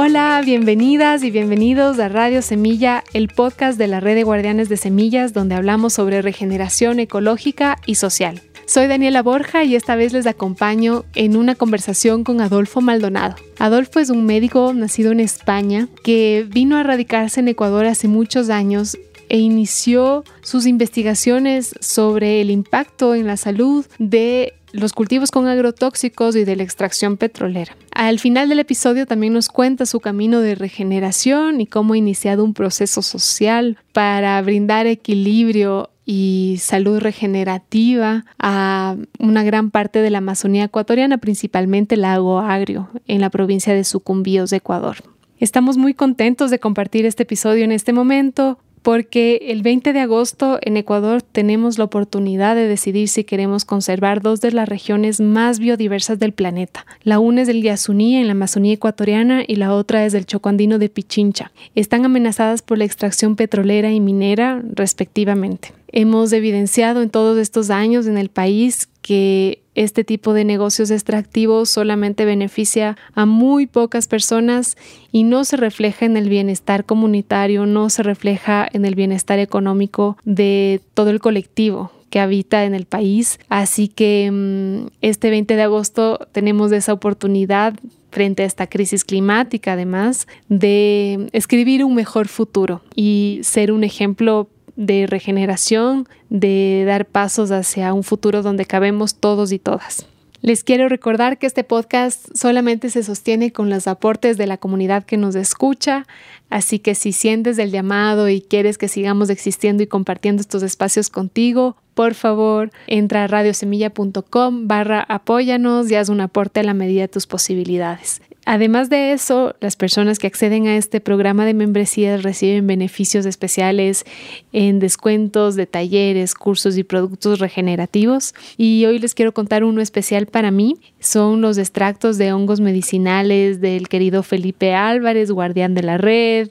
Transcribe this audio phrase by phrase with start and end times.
[0.00, 4.76] Hola, bienvenidas y bienvenidos a Radio Semilla, el podcast de la red de guardianes de
[4.76, 8.40] semillas donde hablamos sobre regeneración ecológica y social.
[8.64, 13.34] Soy Daniela Borja y esta vez les acompaño en una conversación con Adolfo Maldonado.
[13.58, 18.50] Adolfo es un médico nacido en España que vino a radicarse en Ecuador hace muchos
[18.50, 18.96] años
[19.28, 26.36] e inició sus investigaciones sobre el impacto en la salud de los cultivos con agrotóxicos
[26.36, 27.76] y de la extracción petrolera.
[27.92, 32.44] Al final del episodio también nos cuenta su camino de regeneración y cómo ha iniciado
[32.44, 40.18] un proceso social para brindar equilibrio y salud regenerativa a una gran parte de la
[40.18, 44.96] Amazonía ecuatoriana, principalmente el lago Agrio, en la provincia de Sucumbíos, Ecuador.
[45.38, 50.58] Estamos muy contentos de compartir este episodio en este momento porque el 20 de agosto
[50.62, 55.58] en Ecuador tenemos la oportunidad de decidir si queremos conservar dos de las regiones más
[55.58, 56.86] biodiversas del planeta.
[57.02, 60.78] La una es del Yasuní en la Amazonía ecuatoriana y la otra es del Chocoandino
[60.78, 61.52] de Pichincha.
[61.74, 65.72] Están amenazadas por la extracción petrolera y minera respectivamente.
[65.90, 71.70] Hemos evidenciado en todos estos años en el país que este tipo de negocios extractivos
[71.70, 74.76] solamente beneficia a muy pocas personas
[75.12, 80.16] y no se refleja en el bienestar comunitario, no se refleja en el bienestar económico
[80.24, 83.38] de todo el colectivo que habita en el país.
[83.48, 87.74] Así que mm, este 20 de agosto tenemos esa oportunidad
[88.10, 94.48] frente a esta crisis climática, además, de escribir un mejor futuro y ser un ejemplo
[94.78, 100.06] de regeneración, de dar pasos hacia un futuro donde cabemos todos y todas.
[100.40, 105.04] Les quiero recordar que este podcast solamente se sostiene con los aportes de la comunidad
[105.04, 106.06] que nos escucha,
[106.48, 111.10] así que si sientes el llamado y quieres que sigamos existiendo y compartiendo estos espacios
[111.10, 117.00] contigo, por favor entra a radiosemilla.com barra apóyanos y haz un aporte a la medida
[117.02, 118.22] de tus posibilidades.
[118.50, 124.06] Además de eso, las personas que acceden a este programa de membresías reciben beneficios especiales
[124.54, 128.34] en descuentos de talleres, cursos y productos regenerativos.
[128.56, 130.76] Y hoy les quiero contar uno especial para mí.
[130.98, 136.48] Son los extractos de hongos medicinales del querido Felipe Álvarez, guardián de la red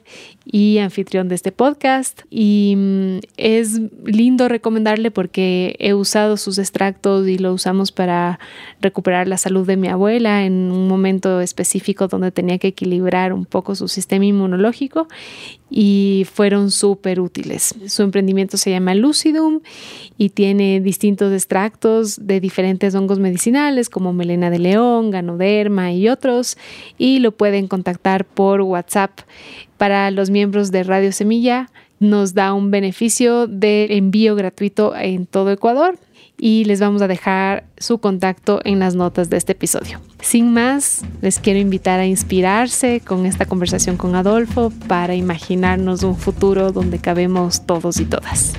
[0.50, 2.22] y anfitrión de este podcast.
[2.30, 8.40] Y mm, es lindo recomendarle porque he usado sus extractos y lo usamos para
[8.80, 13.44] recuperar la salud de mi abuela en un momento específico donde tenía que equilibrar un
[13.44, 15.06] poco su sistema inmunológico
[15.70, 17.74] y fueron súper útiles.
[17.86, 19.60] Su emprendimiento se llama Lucidum
[20.16, 26.56] y tiene distintos extractos de diferentes hongos medicinales como melena de león, ganoderma y otros
[26.96, 29.20] y lo pueden contactar por WhatsApp
[29.78, 31.70] para los miembros de Radio Semilla.
[32.00, 35.98] Nos da un beneficio de envío gratuito en todo Ecuador
[36.38, 40.00] y les vamos a dejar su contacto en las notas de este episodio.
[40.20, 46.16] Sin más, les quiero invitar a inspirarse con esta conversación con Adolfo para imaginarnos un
[46.16, 48.54] futuro donde cabemos todos y todas.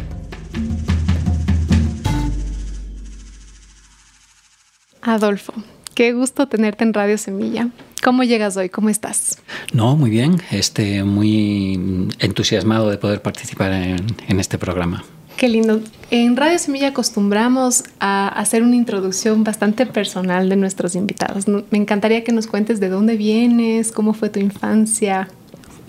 [5.02, 5.54] Adolfo,
[6.00, 7.68] qué gusto tenerte en Radio Semilla.
[8.02, 8.70] ¿Cómo llegas hoy?
[8.70, 9.38] ¿Cómo estás?
[9.74, 10.38] No, muy bien.
[10.50, 15.04] Este, muy entusiasmado de poder participar en, este programa.
[15.36, 15.82] Qué lindo.
[16.10, 21.50] En Radio Semilla acostumbramos a hacer una introducción bastante personal de nuestros invitados.
[21.50, 25.28] Me encantaría que nos cuentes de dónde vienes, cómo fue tu infancia,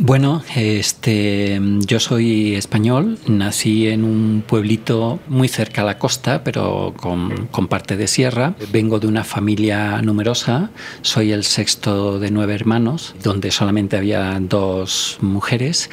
[0.02, 6.94] bueno, este, yo soy español, nací en un pueblito muy cerca a la costa, pero
[6.96, 8.54] con, parte de sierra.
[8.72, 10.70] Vengo de una familia numerosa,
[11.02, 15.90] soy el sexto de nueve hermanos, donde solamente había dos mujeres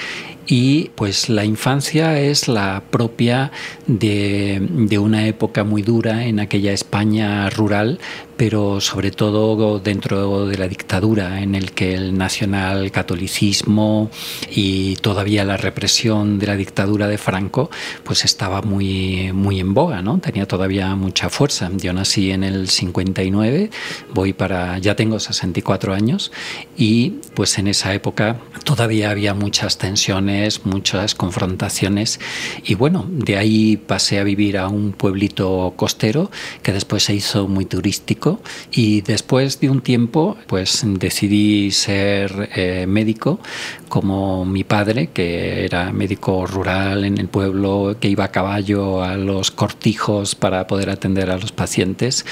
[0.48, 3.52] y pues la infancia es la propia
[3.86, 8.00] de, de, una época muy dura en aquella España rural,
[8.38, 14.12] pero sobre todo dentro de la dictadura en el que el nacional catolicismo
[14.50, 17.70] y todavía la represión de la dictadura de Franco
[18.04, 20.20] pues estaba muy, muy en boga, ¿no?
[20.20, 21.70] tenía todavía mucha fuerza.
[21.78, 23.72] Yo nací en el 59,
[24.14, 26.32] voy para, ya tengo 64 años
[26.78, 32.20] y pues en esa época todavía había muchas tensiones, muchas confrontaciones
[32.64, 36.30] y bueno, de ahí pasé a vivir a un pueblito costero
[36.62, 38.27] que después se hizo muy turístico
[38.72, 43.40] y después de un tiempo pues decidí ser eh, médico
[43.88, 49.16] como mi padre que era médico rural en el pueblo que iba a caballo a
[49.16, 52.26] los cortijos para poder atender a los pacientes.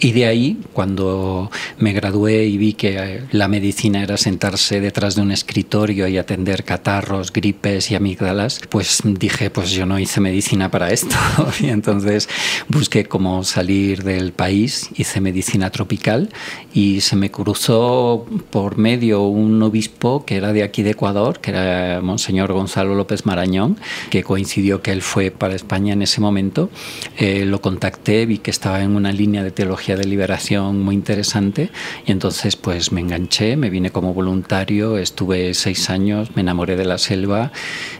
[0.00, 5.14] Y de ahí cuando me gradué y vi que eh, la medicina era sentarse detrás
[5.14, 10.20] de un escritorio y atender catarros, gripes y amígdalas pues dije pues yo no hice
[10.20, 11.16] medicina para esto.
[11.60, 12.28] Y entonces
[12.68, 16.28] busqué cómo salir del país hice medicina medicina tropical
[16.72, 21.50] y se me cruzó por medio un obispo que era de aquí de Ecuador, que
[21.50, 23.76] era Monseñor Gonzalo López Marañón,
[24.10, 26.70] que coincidió que él fue para España en ese momento.
[27.18, 31.70] Eh, lo contacté, vi que estaba en una línea de teología de liberación muy interesante
[32.06, 36.84] y entonces pues me enganché, me vine como voluntario, estuve seis años, me enamoré de
[36.84, 37.50] la selva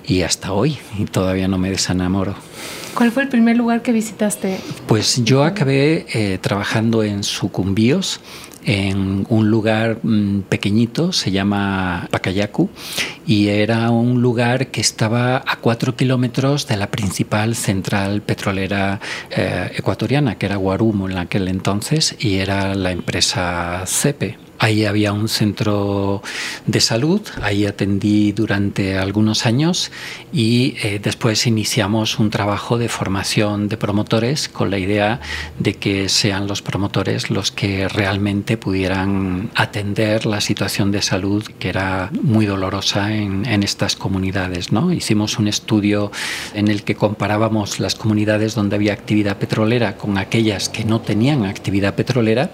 [0.07, 2.37] y hasta hoy y todavía no me desenamoro.
[2.95, 4.59] ¿Cuál fue el primer lugar que visitaste?
[4.87, 8.21] Pues yo acabé eh, trabajando en Sucumbíos,
[8.65, 12.71] en un lugar mm, pequeñito, se llama Pacayacu,
[13.27, 19.01] y era un lugar que estaba a cuatro kilómetros de la principal central petrolera
[19.31, 24.42] eh, ecuatoriana, que era Guarumo en aquel entonces, y era la empresa CEPE.
[24.63, 26.23] Ahí había un centro
[26.67, 29.91] de salud, ahí atendí durante algunos años
[30.33, 35.21] y eh, después iniciamos un trabajo de formación de promotores con la idea
[35.59, 41.69] de que sean los promotores los que realmente pudieran atender la situación de salud que
[41.69, 44.71] era muy dolorosa en, en estas comunidades.
[44.71, 44.93] ¿no?
[44.93, 46.13] Hicimos un estudio
[46.55, 51.47] en el que comparábamos las comunidades donde había actividad petrolera con aquellas que no tenían
[51.47, 52.53] actividad petrolera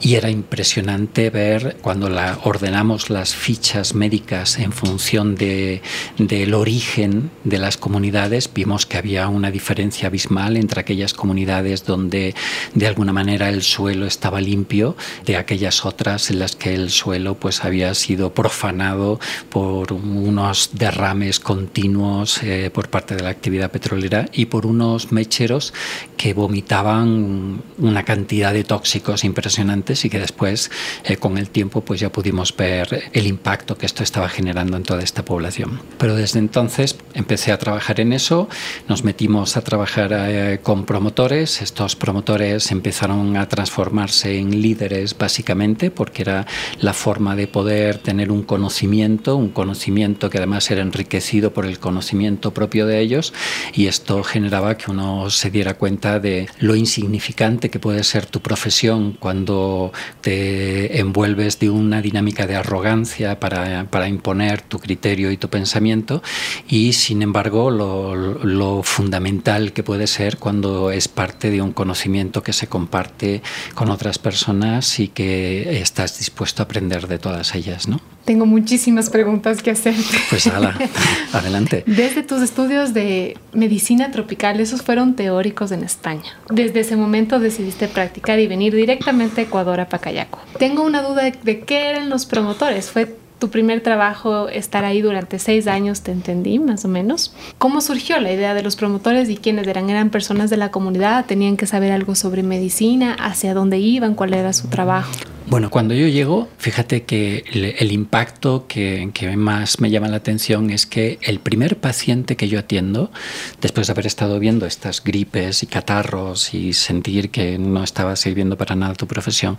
[0.00, 1.33] y era impresionante
[1.82, 2.08] cuando
[2.44, 5.82] ordenamos las fichas médicas en función de,
[6.16, 12.36] del origen de las comunidades, vimos que había una diferencia abismal entre aquellas comunidades donde
[12.74, 14.96] de alguna manera el suelo estaba limpio,
[15.26, 21.40] de aquellas otras en las que el suelo pues había sido profanado por unos derrames
[21.40, 25.74] continuos eh, por parte de la actividad petrolera y por unos mecheros
[26.16, 30.70] que vomitaban una cantidad de tóxicos impresionantes y que después
[31.02, 34.82] eh, con el tiempo pues ya pudimos ver el impacto que esto estaba generando en
[34.82, 35.80] toda esta población.
[35.96, 38.46] Pero desde entonces empecé a trabajar en eso,
[38.88, 45.90] nos metimos a trabajar eh, con promotores, estos promotores empezaron a transformarse en líderes básicamente
[45.90, 46.46] porque era
[46.82, 51.78] la forma de poder tener un conocimiento, un conocimiento que además era enriquecido por el
[51.78, 53.32] conocimiento propio de ellos
[53.72, 58.40] y esto generaba que uno se diera cuenta de lo insignificante que puede ser tu
[58.40, 59.90] profesión cuando
[60.20, 66.22] te envuelves de una dinámica de arrogancia para, para imponer tu criterio y tu pensamiento
[66.68, 72.42] y sin embargo lo, lo, fundamental que puede ser cuando es parte de un conocimiento
[72.42, 73.42] que se comparte
[73.74, 78.13] con otras personas y que estás dispuesto a aprender de todas ellas, ¿no?
[78.24, 80.16] Tengo muchísimas preguntas que hacerte.
[80.30, 80.74] Pues ala,
[81.32, 81.84] adelante.
[81.86, 86.38] Desde tus estudios de medicina tropical, esos fueron teóricos en España.
[86.48, 90.38] Desde ese momento decidiste practicar y venir directamente a Ecuador a Pacayaco.
[90.58, 92.90] Tengo una duda de, qué eran los promotores.
[92.90, 97.34] ¿Fue tu primer trabajo estar ahí durante seis años, te entendí más o menos.
[97.58, 99.90] ¿Cómo surgió la idea de los promotores y quiénes eran?
[99.90, 101.26] ¿Eran personas de la comunidad?
[101.26, 103.14] ¿Tenían que saber algo sobre medicina?
[103.18, 104.14] ¿Hacia dónde iban?
[104.14, 105.10] ¿Cuál era su trabajo?
[105.46, 107.44] Bueno, cuando yo llego, fíjate que
[107.78, 112.48] el, impacto que, que, más me llama la atención es que el primer paciente que
[112.48, 113.12] yo atiendo,
[113.60, 118.56] después de haber estado viendo estas gripes y catarros y sentir que no estaba sirviendo
[118.56, 119.58] para nada tu profesión,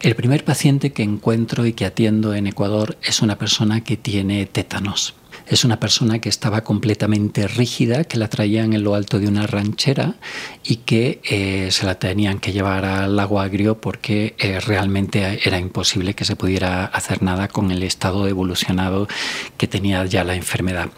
[0.00, 4.46] el primer paciente que encuentro y que atiendo en Ecuador es una persona que tiene
[4.46, 5.14] tétanos.
[5.48, 9.46] Es una persona que estaba completamente rígida, que la traían en lo alto de una
[9.46, 10.16] ranchera
[10.64, 15.60] y que eh, se la tenían que llevar al lago agrio porque eh, realmente era
[15.60, 19.06] imposible que se pudiera hacer nada con el estado evolucionado
[19.56, 20.88] que tenía ya la enfermedad.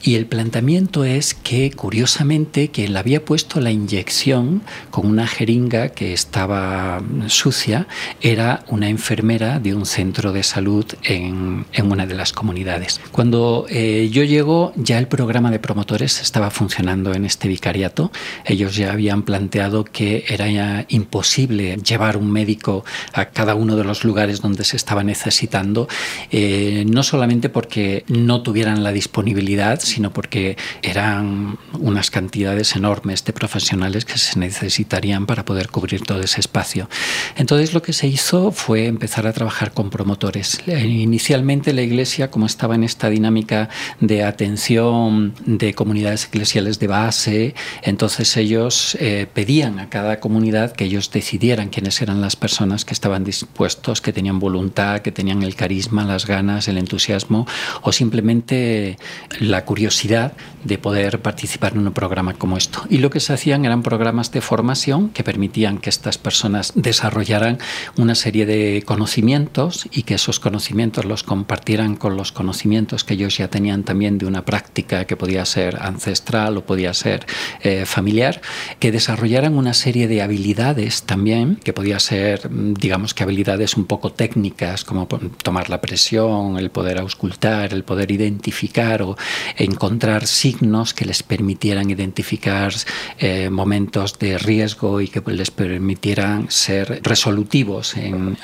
[0.00, 5.88] Y el planteamiento es que, curiosamente, quien le había puesto la inyección con una jeringa
[5.88, 7.88] que estaba sucia
[8.20, 13.00] era una enfermera de un centro de salud en, en una de las comunidades.
[13.10, 18.12] Cuando eh, eh, yo llego, ya el programa de promotores estaba funcionando en este vicariato.
[18.44, 24.04] Ellos ya habían planteado que era imposible llevar un médico a cada uno de los
[24.04, 25.88] lugares donde se estaba necesitando,
[26.30, 33.32] eh, no solamente porque no tuvieran la disponibilidad, sino porque eran unas cantidades enormes de
[33.32, 36.90] profesionales que se necesitarían para poder cubrir todo ese espacio.
[37.36, 40.60] Entonces lo que se hizo fue empezar a trabajar con promotores.
[40.66, 43.70] Inicialmente la Iglesia, como estaba en esta dinámica
[44.00, 47.54] de atención de comunidades eclesiales de base.
[47.82, 52.94] Entonces ellos eh, pedían a cada comunidad que ellos decidieran quiénes eran las personas que
[52.94, 57.46] estaban dispuestos, que tenían voluntad, que tenían el carisma, las ganas, el entusiasmo
[57.82, 58.98] o simplemente
[59.40, 60.32] la curiosidad
[60.64, 62.82] de poder participar en un programa como esto.
[62.88, 67.58] Y lo que se hacían eran programas de formación que permitían que estas personas desarrollaran
[67.96, 73.36] una serie de conocimientos y que esos conocimientos los compartieran con los conocimientos que ellos
[73.36, 77.26] ya tenían venían también de una práctica que podía ser ancestral o podía ser
[77.60, 78.40] eh, familiar,
[78.78, 84.10] que desarrollaran una serie de habilidades también, que podía ser, digamos que habilidades un poco
[84.10, 85.06] técnicas, como
[85.42, 89.16] tomar la presión, el poder auscultar, el poder identificar o
[89.58, 92.72] encontrar signos que les permitieran identificar
[93.18, 97.96] eh, momentos de riesgo y que les permitieran ser resolutivos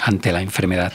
[0.04, 0.92] ante la enfermedad.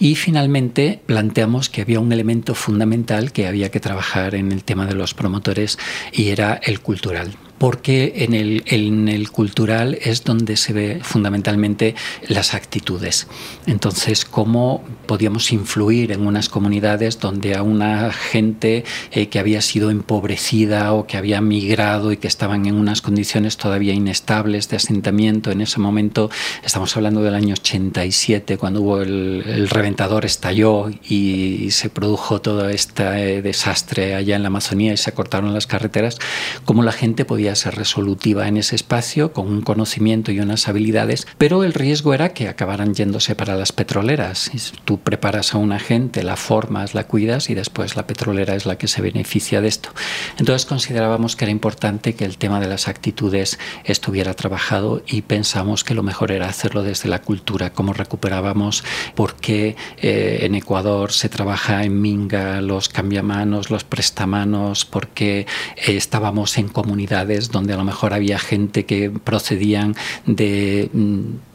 [0.00, 4.86] Y finalmente planteamos que había un elemento fundamental que había que trabajar en el tema
[4.86, 5.78] de los promotores
[6.12, 11.94] y era el cultural porque en el, en el cultural es donde se ve fundamentalmente
[12.28, 13.26] las actitudes.
[13.66, 19.90] Entonces, cómo podíamos influir en unas comunidades donde a una gente eh, que había sido
[19.90, 25.50] empobrecida o que había migrado y que estaban en unas condiciones todavía inestables de asentamiento,
[25.50, 26.30] en ese momento,
[26.64, 32.68] estamos hablando del año 87, cuando hubo el, el reventador estalló y se produjo todo
[32.68, 36.18] este desastre allá en la Amazonía y se cortaron las carreteras,
[36.64, 41.26] cómo la gente podía ser resolutiva en ese espacio con un conocimiento y unas habilidades,
[41.38, 44.50] pero el riesgo era que acabaran yéndose para las petroleras.
[44.84, 48.78] Tú preparas a una gente, la formas, la cuidas y después la petrolera es la
[48.78, 49.90] que se beneficia de esto.
[50.38, 55.84] Entonces considerábamos que era importante que el tema de las actitudes estuviera trabajado y pensamos
[55.84, 61.12] que lo mejor era hacerlo desde la cultura, cómo recuperábamos por qué eh, en Ecuador
[61.12, 65.40] se trabaja en Minga los cambiamanos, los prestamanos, por qué
[65.76, 69.94] eh, estábamos en comunidades donde a lo mejor había gente que procedían
[70.26, 70.90] de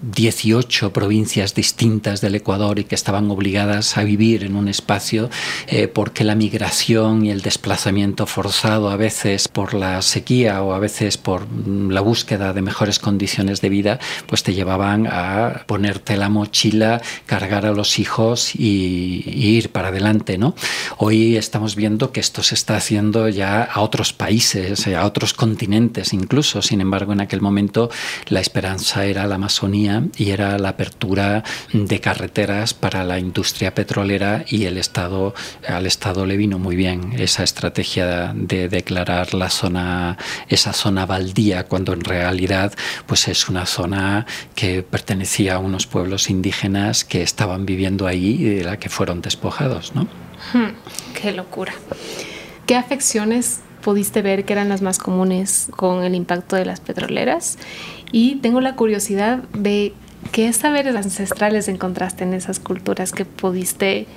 [0.02, 5.30] 18 mm, provincias distintas del Ecuador y que estaban obligadas a vivir en un espacio
[5.68, 10.80] eh, porque la migración y el desplazamiento forzado a veces por la sequía o a
[10.80, 16.16] veces por mm, la búsqueda de mejores condiciones de vida, pues te llevaban a ponerte
[16.16, 20.56] la mochila, cargar a los hijos y, y ir para adelante, ¿no?
[20.98, 25.73] Hoy estamos viendo que esto se está haciendo ya a otros países, a otros continentes
[26.12, 26.62] incluso.
[26.62, 27.90] Sin embargo, en aquel momento
[28.28, 34.46] la esperanza era la Amazonía y era la apertura de carreteras para la industria petrolera
[34.48, 35.34] y el Estado,
[35.68, 41.66] al Estado le vino muy bien esa estrategia de declarar la zona, esa zona baldía,
[41.66, 42.74] cuando en realidad
[43.06, 44.26] pues es una zona
[44.56, 49.22] que pertenecía a unos pueblos indígenas que estaban viviendo ahí y de la que fueron
[49.22, 49.94] despojados.
[49.96, 50.04] ¿no?
[50.54, 50.74] Hmm,
[51.20, 51.74] qué locura.
[52.66, 57.58] ¿Qué afecciones pudiste ver que eran las más comunes con el impacto de las petroleras.
[58.12, 59.94] Y tengo la curiosidad de
[60.32, 64.08] qué saberes ancestrales encontraste en esas culturas que pudiste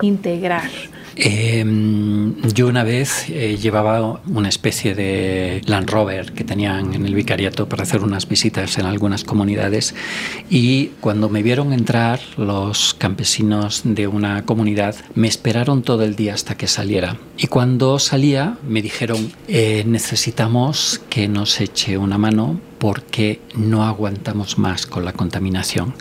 [0.00, 0.70] integrar.
[1.16, 2.21] Em,
[2.54, 7.68] yo una vez eh, llevaba una especie de Land Rover que tenían en el vicariato
[7.68, 9.94] para hacer unas visitas en algunas comunidades
[10.50, 16.34] y cuando me vieron entrar los campesinos de una comunidad me esperaron todo el día
[16.34, 17.16] hasta que saliera.
[17.36, 24.58] Y cuando salía me dijeron eh, necesitamos que nos eche una mano porque no aguantamos
[24.58, 25.94] más con la contaminación,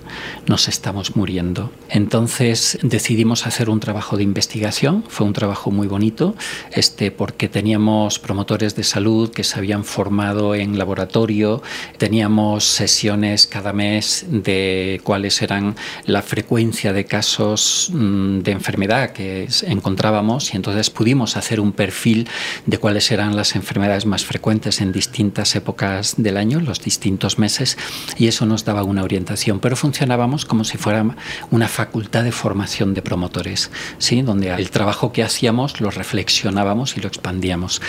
[0.47, 1.71] nos estamos muriendo.
[1.89, 6.35] Entonces decidimos hacer un trabajo de investigación, fue un trabajo muy bonito,
[6.71, 11.61] este, porque teníamos promotores de salud que se habían formado en laboratorio,
[12.00, 15.75] teníamos sesiones cada mes de cuáles eran
[16.07, 22.27] la frecuencia de casos mm, de enfermedad que encontrábamos y entonces pudimos hacer un perfil
[22.65, 27.78] de cuáles eran las enfermedades más frecuentes en distintas épocas del año, los distintos meses,
[28.18, 31.04] y eso nos daba una orientación, pero funcionábamos como si fuera
[31.50, 34.22] una facultad de formación de promotores, ¿sí?
[34.22, 37.82] donde el trabajo que hacíamos lo reflexionábamos y lo expandíamos.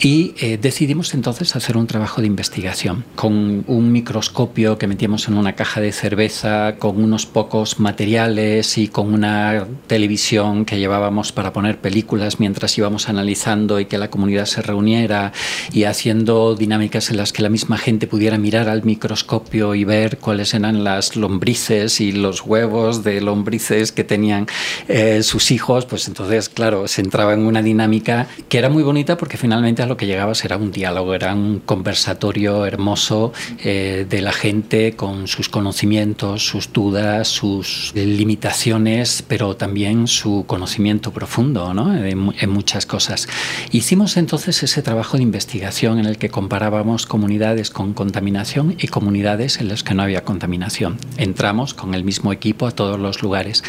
[0.00, 5.36] Y eh, decidimos entonces hacer un trabajo de investigación con un microscopio que metíamos en
[5.36, 11.52] una caja de cerveza, con unos pocos materiales y con una televisión que llevábamos para
[11.52, 15.32] poner películas mientras íbamos analizando y que la comunidad se reuniera
[15.72, 19.82] y haciendo dinámicas en las que la misma gente pudiera pudiera mirar al microscopio y
[19.82, 24.46] ver cuáles eran las lombrices y los huevos de lombrices que tenían
[24.86, 29.16] eh, sus hijos, pues entonces, claro, se entraba en una dinámica que era muy bonita
[29.16, 33.32] porque finalmente a lo que llegabas era un diálogo, era un conversatorio hermoso
[33.64, 41.10] eh, de la gente con sus conocimientos, sus dudas, sus limitaciones, pero también su conocimiento
[41.10, 41.92] profundo ¿no?
[41.92, 43.26] en, en muchas cosas.
[43.72, 49.60] Hicimos entonces ese trabajo de investigación en el que comparábamos comunidades con contaminación y comunidades
[49.60, 50.98] en las que no había contaminación.
[51.18, 53.62] Entramos con el mismo equipo a todos los lugares.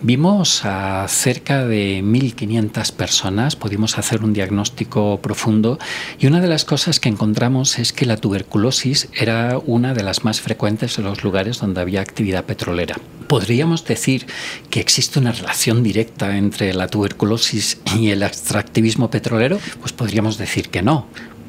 [0.00, 5.80] Vimos a cerca de 1.500 personas, pudimos hacer un diagnóstico profundo
[6.20, 10.22] y una de las cosas que encontramos es que la tuberculosis era una de las
[10.24, 12.94] más frecuentes en los lugares donde había actividad petrolera
[13.26, 14.26] ¿Podríamos decir
[14.70, 19.58] que existe una relación directa entre la tuberculosis y el extractivismo petrolero?
[19.80, 21.06] Pues podríamos decir que no.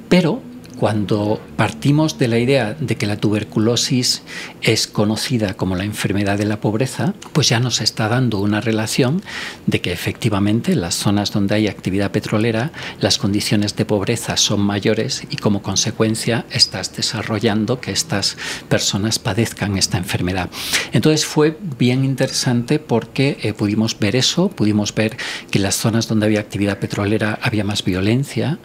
[0.09, 0.41] Pero
[0.81, 4.23] cuando partimos de la idea de que la tuberculosis
[4.63, 9.21] es conocida como la enfermedad de la pobreza, pues ya nos está dando una relación
[9.67, 14.61] de que efectivamente en las zonas donde hay actividad petrolera las condiciones de pobreza son
[14.61, 18.35] mayores y como consecuencia estás desarrollando que estas
[18.67, 20.49] personas padezcan esta enfermedad.
[20.93, 25.15] Entonces fue bien interesante porque eh, pudimos ver eso, pudimos ver
[25.51, 28.57] que en las zonas donde había actividad petrolera había más violencia,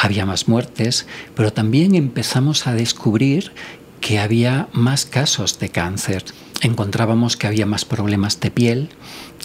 [0.00, 3.52] había más muertes, pero también empezamos a descubrir
[4.00, 6.24] que había más casos de cáncer.
[6.62, 8.90] Encontrábamos que había más problemas de piel,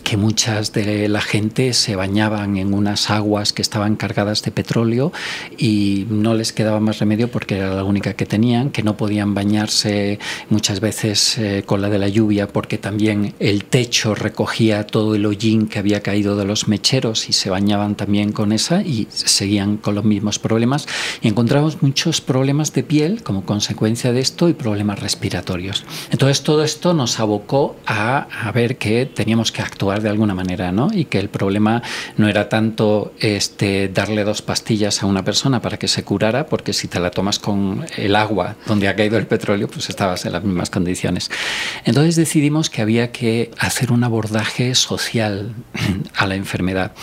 [0.03, 5.13] que muchas de la gente se bañaban en unas aguas que estaban cargadas de petróleo
[5.57, 9.33] y no les quedaba más remedio porque era la única que tenían, que no podían
[9.33, 10.19] bañarse
[10.49, 15.25] muchas veces eh, con la de la lluvia porque también el techo recogía todo el
[15.25, 19.77] hollín que había caído de los mecheros y se bañaban también con esa y seguían
[19.77, 20.87] con los mismos problemas
[21.21, 25.83] y encontramos muchos problemas de piel como consecuencia de esto y problemas respiratorios.
[26.11, 30.71] Entonces todo esto nos abocó a, a ver que teníamos que actuar de alguna manera,
[30.71, 30.89] ¿no?
[30.93, 31.81] Y que el problema
[32.17, 36.73] no era tanto este, darle dos pastillas a una persona para que se curara, porque
[36.73, 40.33] si te la tomas con el agua donde ha caído el petróleo, pues estabas en
[40.33, 41.29] las mismas condiciones.
[41.83, 45.53] Entonces decidimos que había que hacer un abordaje social
[46.15, 46.93] a la enfermedad,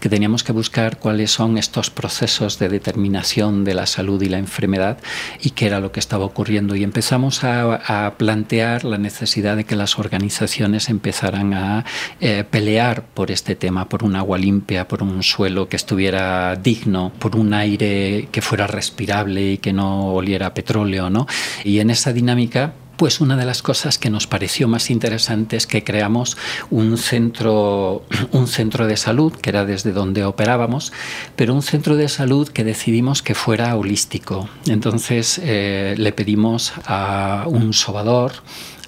[0.00, 4.38] que teníamos que buscar cuáles son estos procesos de determinación de la salud y la
[4.38, 4.98] enfermedad
[5.40, 6.74] y qué era lo que estaba ocurriendo.
[6.76, 11.84] Y empezamos a, a plantear la necesidad de que las organizaciones empezaran a
[12.20, 17.12] eh, pelear por este tema, por un agua limpia, por un suelo que estuviera digno,
[17.18, 21.26] por un aire que fuera respirable y que no oliera petróleo, ¿no?
[21.64, 25.66] Y en esa dinámica pues una de las cosas que nos pareció más interesante es
[25.66, 26.36] que creamos
[26.68, 30.92] un centro, un centro de salud, que era desde donde operábamos,
[31.34, 34.50] pero un centro de salud que decidimos que fuera holístico.
[34.66, 38.32] Entonces eh, le pedimos a un sobador,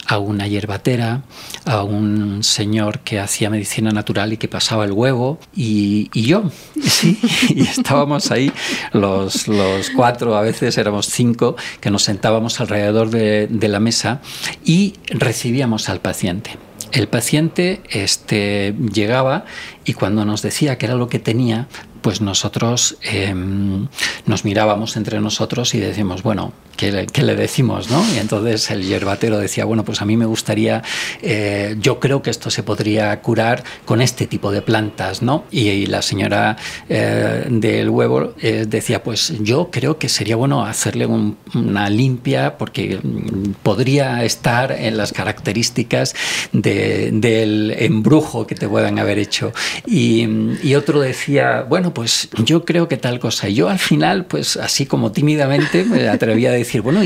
[0.07, 1.23] a una hierbatera,
[1.65, 6.51] a un señor que hacía medicina natural y que pasaba el huevo, y, yo,
[6.83, 7.19] sí,
[7.51, 8.53] y estábamos ahí
[8.93, 14.21] los, los, cuatro, a veces éramos cinco, que nos sentábamos alrededor de, de la mesa
[14.65, 16.59] y recibíamos al paciente.
[16.93, 19.47] El paciente este, llegaba
[19.85, 21.69] y cuando nos decía qué era lo que tenía,
[22.03, 23.87] pues nosotros em,
[24.27, 27.91] nos mirábamos entre nosotros y decimos, bueno, ¿qué le, decimos?
[27.91, 28.05] ¿no?
[28.15, 30.83] Y entonces el yerbatero decía, bueno, pues a mí me gustaría,
[31.23, 35.45] eh, yo creo que esto se podría curar con este tipo de plantas, ¿no?
[35.51, 36.57] Y, la señora
[36.89, 42.99] eh, del huevo eh, decía, pues yo creo que sería bueno hacerle una limpia porque
[43.03, 46.15] mm, podría estar en las características
[46.53, 49.53] del embrujo que te puedan haber hecho.
[49.87, 50.27] Y,
[50.63, 53.49] y otro decía, bueno, pues yo creo que tal cosa.
[53.49, 57.01] Y yo al final, pues así como tímidamente me atrevía a decir, bueno,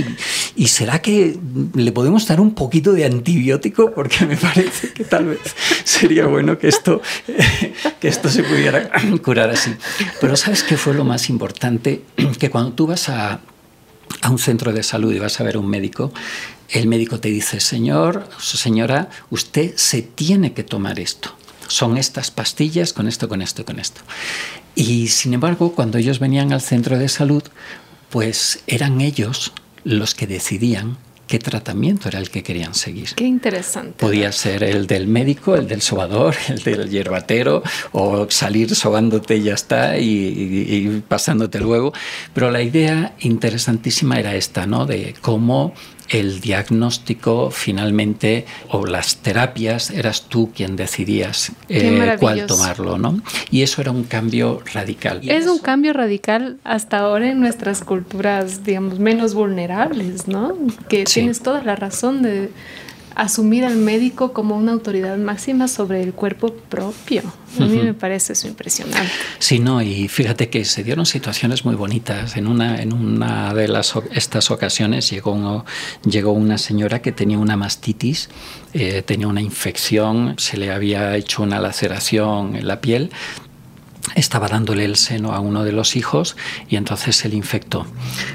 [0.56, 1.38] ¿y, será que
[1.74, 3.92] le podemos dar un poquito de antibiótico?
[3.94, 5.40] Porque me parece que tal vez
[5.84, 7.00] sería bueno que esto,
[8.00, 8.90] que esto se pudiera
[9.22, 9.74] curar así.
[10.20, 12.02] Pero ¿sabes qué fue lo más importante?
[12.38, 13.40] Que cuando tú vas a,
[14.22, 16.12] a un centro de salud y vas a ver a un médico,
[16.70, 21.36] el médico te dice, señor, señora, usted se tiene que tomar esto
[21.68, 24.00] son estas pastillas con esto, con esto, con esto.
[24.76, 27.42] Y sin embargo, cuando ellos venían al centro de salud,
[28.10, 29.52] pues eran ellos
[29.84, 33.14] los que decidían qué tratamiento era el que querían seguir.
[33.16, 33.94] Qué interesante.
[33.98, 37.62] Podía ser el del médico, el del sobador, el del hierbatero,
[37.92, 41.92] o salir sobándote y ya está, y, y pasándote luego.
[42.34, 44.86] Pero la idea interesantísima era esta, ¿no?
[44.86, 45.74] De cómo
[46.08, 53.20] el diagnóstico finalmente o las terapias eras tú quien decidías eh, cuál tomarlo, ¿no?
[53.50, 55.20] Y eso era un cambio radical.
[55.28, 60.56] Es un cambio radical hasta ahora en nuestras culturas, digamos, menos vulnerables, ¿no?
[60.88, 62.50] Que tienes toda la razón de
[63.16, 67.22] asumir al médico como una autoridad máxima sobre el cuerpo propio.
[67.58, 69.08] A mí me parece eso impresionante.
[69.38, 72.36] Sí, no, y fíjate que se dieron situaciones muy bonitas.
[72.36, 75.64] En una, en una de las, estas ocasiones llegó,
[76.04, 78.28] llegó una señora que tenía una mastitis,
[78.74, 83.10] eh, tenía una infección, se le había hecho una laceración en la piel,
[84.14, 86.36] estaba dándole el seno a uno de los hijos
[86.68, 87.86] y entonces se le infectó.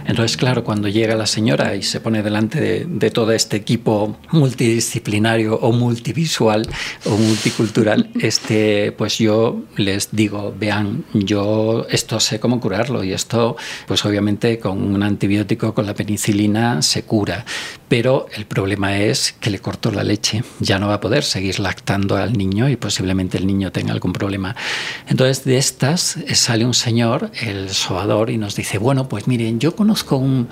[0.05, 5.55] Entonces, claro, cuando llega la señora y se pone delante de, todo este equipo multidisciplinario
[5.55, 6.67] o multivisual
[7.05, 13.57] o multicultural, este, pues yo les digo, vean, yo esto sé cómo curarlo y esto,
[13.87, 17.45] pues obviamente con un antibiótico, con la penicilina, se cura
[17.91, 21.59] pero el problema es que le cortó la leche, ya no va a poder seguir
[21.59, 24.55] lactando al niño y posiblemente el niño tenga algún problema.
[25.09, 29.59] Entonces de estas eh, sale un señor, el sobador, y nos dice, bueno, pues miren,
[29.59, 30.49] yo conozco un,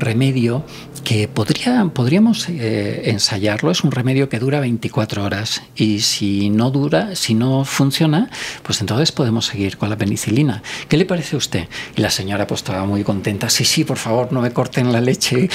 [0.00, 0.64] remedio
[1.04, 6.70] que podría, podríamos eh, ensayarlo, es un remedio que dura 24 horas y si no
[6.70, 8.30] dura, si no funciona,
[8.62, 10.62] pues entonces podemos seguir con la penicilina.
[10.88, 11.68] ¿Qué le parece a usted?
[11.96, 15.02] Y la señora pues estaba muy contenta, sí, sí, por favor, no me corten la
[15.02, 15.50] leche,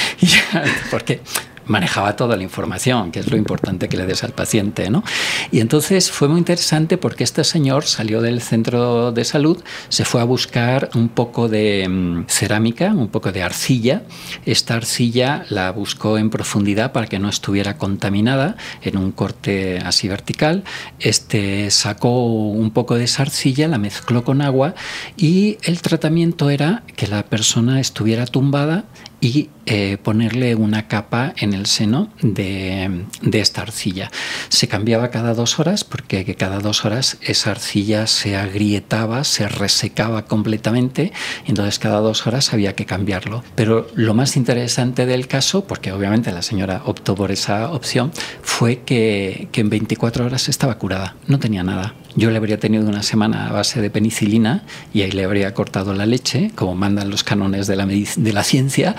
[0.91, 1.21] porque
[1.65, 4.89] manejaba toda la información, que es lo importante que le des al paciente.
[4.89, 5.03] ¿no?
[5.51, 10.21] Y entonces fue muy interesante porque este señor salió del centro de salud, se fue
[10.21, 14.03] a buscar un poco de mm, cerámica, un poco de arcilla.
[14.45, 20.07] Esta arcilla la buscó en profundidad para que no estuviera contaminada en un corte así
[20.07, 20.63] vertical.
[20.99, 24.75] Este sacó un poco de esa arcilla, la mezcló con agua
[25.17, 28.85] y el tratamiento era que la persona estuviera tumbada
[29.23, 34.11] y eh, ponerle una capa en el seno de, esta arcilla.
[34.49, 40.25] Se cambiaba cada dos horas porque cada dos horas esa arcilla se agrietaba, se resecaba
[40.25, 41.13] completamente,
[41.47, 43.45] entonces cada dos horas había que cambiarlo.
[43.55, 48.81] Pero lo más interesante del caso, porque obviamente la señora optó por esa opción, fue
[48.81, 51.95] que en 24 horas estaba curada, no tenía nada.
[52.15, 55.93] Yo le habría tenido una semana a base de penicilina y ahí le habría cortado
[55.95, 58.95] la leche, como mandan los cánones de la, de la ciencia,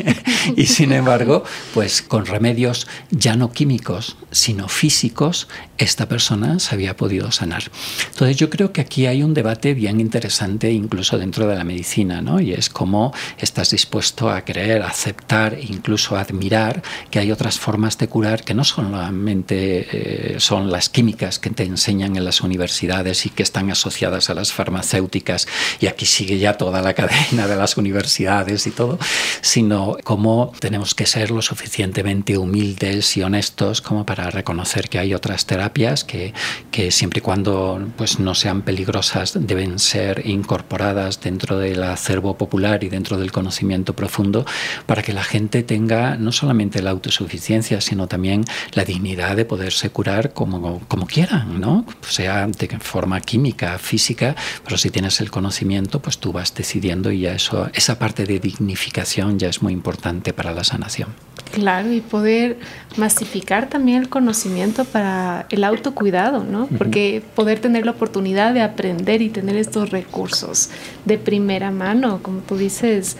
[0.56, 5.46] y sin embargo, pues con remedios ya no químicos, sino físicos,
[5.78, 7.62] esta persona se había podido sanar.
[8.10, 12.20] Entonces yo creo que aquí hay un debate bien interesante incluso dentro de la medicina,
[12.20, 12.40] ¿no?
[12.40, 18.08] Y es cómo estás dispuesto a creer, aceptar, incluso admirar que hay otras formas de
[18.08, 23.30] curar que no solamente eh, son las químicas que te enseñan en las universidades y
[23.30, 25.46] que están asociadas a las farmacéuticas,
[25.80, 28.98] y aquí sigue ya toda la cadena de las universidades y todo,
[29.40, 35.14] sino cómo tenemos que ser lo suficientemente humildes y honestos como para reconocer que hay
[35.14, 36.32] otras terapias que,
[36.70, 42.84] que siempre y cuando pues, no sean peligrosas deben ser incorporadas dentro del acervo popular
[42.84, 44.44] y dentro del conocimiento profundo
[44.86, 49.90] para que la gente tenga no solamente la autosuficiencia, sino también la dignidad de poderse
[49.90, 51.84] curar como, como quieran, ¿no?
[52.08, 57.20] sea de forma química, física, pero si tienes el conocimiento, pues tú vas decidiendo y
[57.20, 61.08] ya eso, esa parte de dignificación ya es muy importante para la sanación.
[61.52, 62.58] Claro, y poder
[62.96, 66.66] masificar también el conocimiento para el autocuidado, ¿no?
[66.66, 70.68] Porque poder tener la oportunidad de aprender y tener estos recursos
[71.06, 73.16] de primera mano, como tú dices,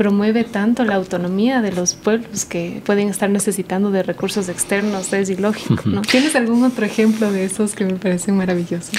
[0.00, 5.28] promueve tanto la autonomía de los pueblos que pueden estar necesitando de recursos externos, es
[5.28, 6.00] ilógico, ¿no?
[6.00, 8.92] ¿Tienes algún otro ejemplo de esos que me parecen maravillosos?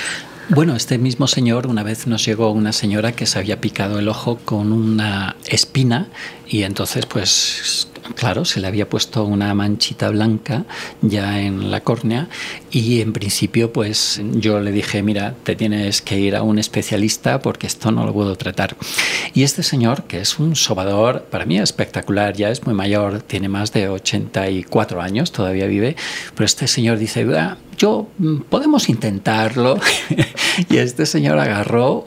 [0.50, 4.10] Bueno, este mismo señor, una vez nos llegó una señora que se había picado el
[4.10, 6.08] ojo con una espina
[6.48, 10.66] y entonces pues claro, se le había puesto una manchita blanca
[11.02, 12.28] ya en la córnea
[12.72, 17.42] y en principio pues yo le dije, mira, te tienes que ir a un especialista
[17.42, 18.76] porque esto no lo puedo tratar.
[19.34, 23.50] Y este señor, que es un sobador, para mí espectacular, ya es muy mayor, tiene
[23.50, 25.96] más de 84 años, todavía vive,
[26.36, 27.26] pero este señor dice,
[27.82, 29.80] yo mm, podemos intentarlo.
[30.70, 32.06] y este señor agarró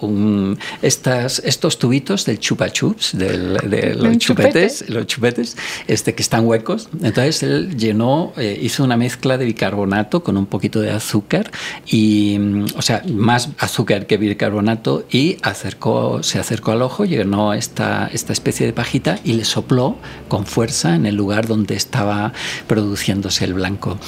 [0.83, 5.57] estas, estos tubitos del chupa chups, de los chupetes, los chupetes,
[5.89, 6.89] este, que están huecos.
[7.03, 11.51] Entonces él llenó, eh, hizo una mezcla de bicarbonato con un poquito de azúcar,
[11.87, 17.53] y, mm, o sea, más azúcar que bicarbonato, y acercó, se acercó al ojo, llenó
[17.53, 19.97] esta, esta especie de pajita y le sopló
[20.29, 22.33] con fuerza en el lugar donde estaba
[22.69, 23.99] produciéndose el blanco.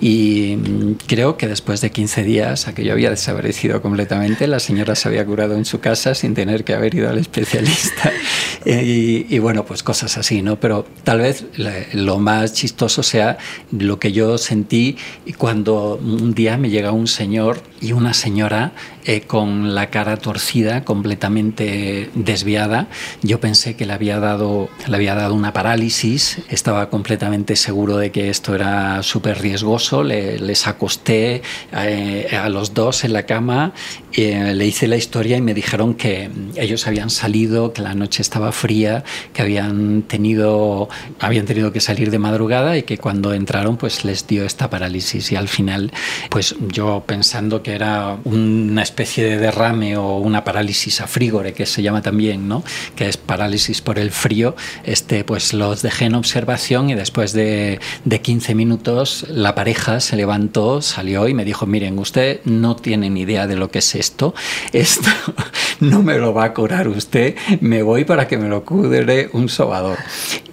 [0.00, 5.08] Y mm, creo que después de 15 días aquello había desaparecido completamente, la señora se
[5.08, 8.12] había curado en su casa sin tener que haber ido al especialista.
[8.64, 10.60] y, bueno, pues cosas así, ¿no?
[10.60, 11.46] Pero tal vez
[11.94, 13.38] lo más chistoso sea
[13.72, 14.98] lo que yo sentí
[15.36, 18.72] cuando un día me llega un señor y una señora
[19.04, 22.86] eh, con la cara torcida, completamente desviada.
[23.22, 28.12] Yo pensé que le había dado, le había dado una parálisis, estaba completamente seguro de
[28.12, 30.66] que esto era súper riesgoso, le, les
[31.00, 33.72] acosté eh, a los dos en la cama,
[34.12, 38.22] eh, le hice la historia y me dijeron que ellos habían salido, que la noche
[38.22, 40.88] estaba fría, que habían tenido,
[41.20, 45.32] habían tenido que salir de madrugada y que cuando entraron pues les dio esta parálisis
[45.32, 45.92] y al final
[46.28, 51.66] pues yo pensando que era una especie de derrame o una parálisis a frígore que
[51.66, 52.64] se llama también, ¿no?
[52.96, 57.80] que es parálisis por el frío, este, pues los dejé en observación y después de,
[58.04, 63.10] de 15 minutos la pareja se levantó salió y me dijo, miren, usted no tiene
[63.10, 64.34] ni idea de lo que es esto,
[64.72, 65.08] esto
[65.80, 69.48] no me lo va a curar usted, me voy para que me lo cure un
[69.48, 69.98] sobador.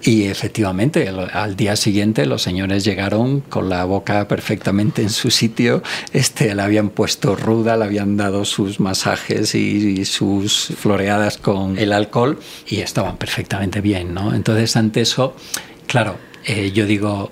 [0.03, 5.83] Y efectivamente, al día siguiente los señores llegaron con la boca perfectamente en su sitio,
[6.13, 11.91] este, la habían puesto ruda, le habían dado sus masajes y, sus floreadas con el
[11.91, 14.33] alcohol y estaban perfectamente bien, ¿no?
[14.33, 15.35] Entonces, ante eso,
[15.87, 17.31] claro, eh, yo digo,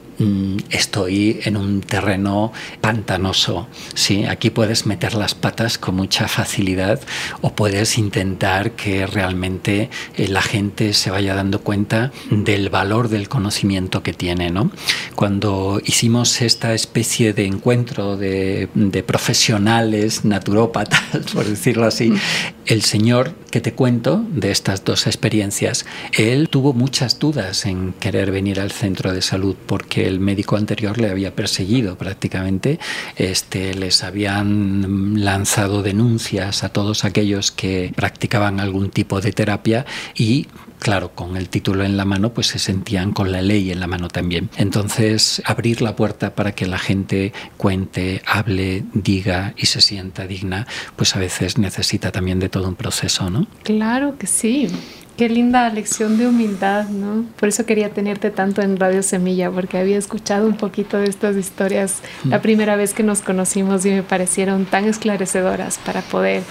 [0.69, 2.51] estoy en un terreno
[2.81, 3.67] pantanoso.
[3.93, 4.25] ¿sí?
[4.25, 6.99] Aquí puedes meter las patas con mucha facilidad
[7.41, 13.29] o puedes intentar que realmente eh, la gente se vaya dando cuenta del valor del
[13.29, 14.49] conocimiento que tiene.
[14.49, 14.71] ¿no?
[15.15, 21.01] Cuando hicimos esta especie de encuentro de, de profesionales naturópatas,
[21.33, 22.19] por decirlo así, mm.
[22.67, 28.31] el señor que te cuento de estas dos experiencias, él tuvo muchas dudas en querer
[28.31, 32.79] venir al centro de salud porque el médico anterior le había perseguido prácticamente,
[33.15, 40.47] este, les habían lanzado denuncias a todos aquellos que practicaban algún tipo de terapia y
[40.79, 43.87] claro, con el título en la mano, pues se sentían con la ley en la
[43.87, 44.51] mano también.
[44.55, 50.67] Entonces, abrir la puerta para que la gente cuente, hable, diga y se sienta digna,
[50.95, 53.47] pues a veces necesita también de todo un proceso, ¿no?
[53.63, 54.67] Claro que sí.
[55.17, 57.23] Qué linda lección de humildad, ¿no?
[57.39, 61.37] Por eso quería tenerte tanto en Radio Semilla, porque había escuchado un poquito de estas
[61.37, 66.43] historias la primera vez que nos conocimos y me parecieron tan esclarecedoras para poder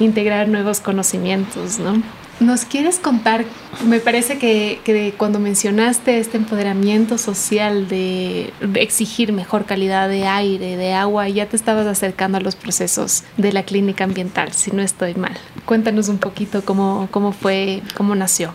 [0.00, 2.02] integrar nuevos conocimientos, ¿no?
[2.40, 3.44] ¿Nos quieres contar?
[3.86, 10.94] Me parece que, cuando mencionaste este empoderamiento social de exigir mejor calidad de aire, de
[10.94, 15.14] agua, ya te estabas acercando a los procesos de la clínica ambiental, si no estoy
[15.14, 15.36] mal.
[15.70, 18.52] Cuéntanos un poquito cómo, cómo fue, cómo nació.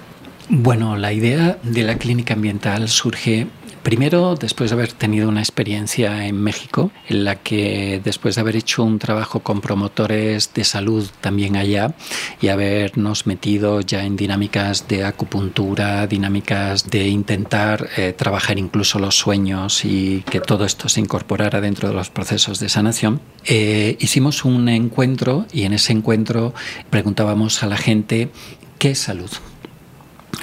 [0.49, 3.47] Bueno, la idea de la clínica ambiental surge
[3.86, 8.56] Primero, después de haber tenido una experiencia en México, en la que después de haber
[8.56, 11.93] hecho un trabajo con promotores de salud también allá
[12.41, 19.19] y habernos metido ya en dinámicas de acupuntura, dinámicas de intentar eh, trabajar incluso los
[19.19, 24.45] sueños y que todo esto se incorporara dentro de los procesos de sanación, eh, hicimos
[24.45, 26.56] un encuentro y en ese encuentro
[26.89, 28.32] preguntábamos a la gente
[28.80, 29.30] qué es salud.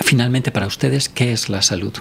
[0.01, 1.93] Finalmente, para ustedes, ¿qué es la salud?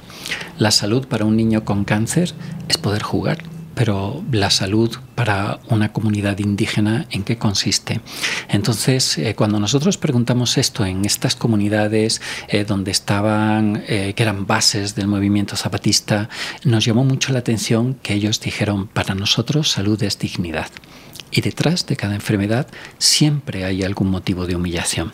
[0.57, 2.33] La salud para un niño con cáncer
[2.67, 3.43] es poder jugar,
[3.75, 8.01] pero la salud para una comunidad indígena, ¿en qué consiste?
[8.49, 14.45] Entonces, eh, cuando nosotros preguntamos esto en estas comunidades eh, donde estaban, eh, que eran
[14.45, 16.29] bases del movimiento zapatista,
[16.63, 20.69] nos llamó mucho la atención que ellos dijeron, para nosotros salud es dignidad.
[21.31, 25.13] Y detrás de cada enfermedad siempre hay algún motivo de humillación.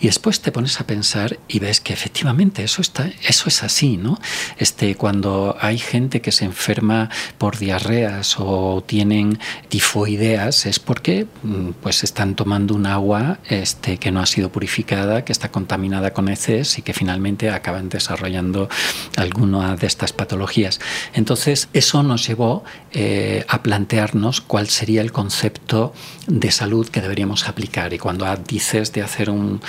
[0.00, 3.96] Y después te pones a pensar y ves que efectivamente eso, está, eso es así,
[3.96, 4.18] ¿no?
[4.58, 11.70] Este, cuando hay gente que se enferma por diarreas o tienen tifoideas es porque mm,
[11.82, 16.28] pues están tomando un agua este, que no ha sido purificada, que está contaminada con
[16.28, 18.68] heces y que finalmente acaban desarrollando
[19.16, 20.80] alguna de estas patologías.
[21.14, 25.92] Entonces, eso nos llevó eh, a plantearnos cuál sería el concepto
[26.26, 27.92] de salud que deberíamos aplicar.
[27.92, 29.59] Y cuando dices de hacer un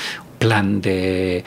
[0.41, 1.43] plan de,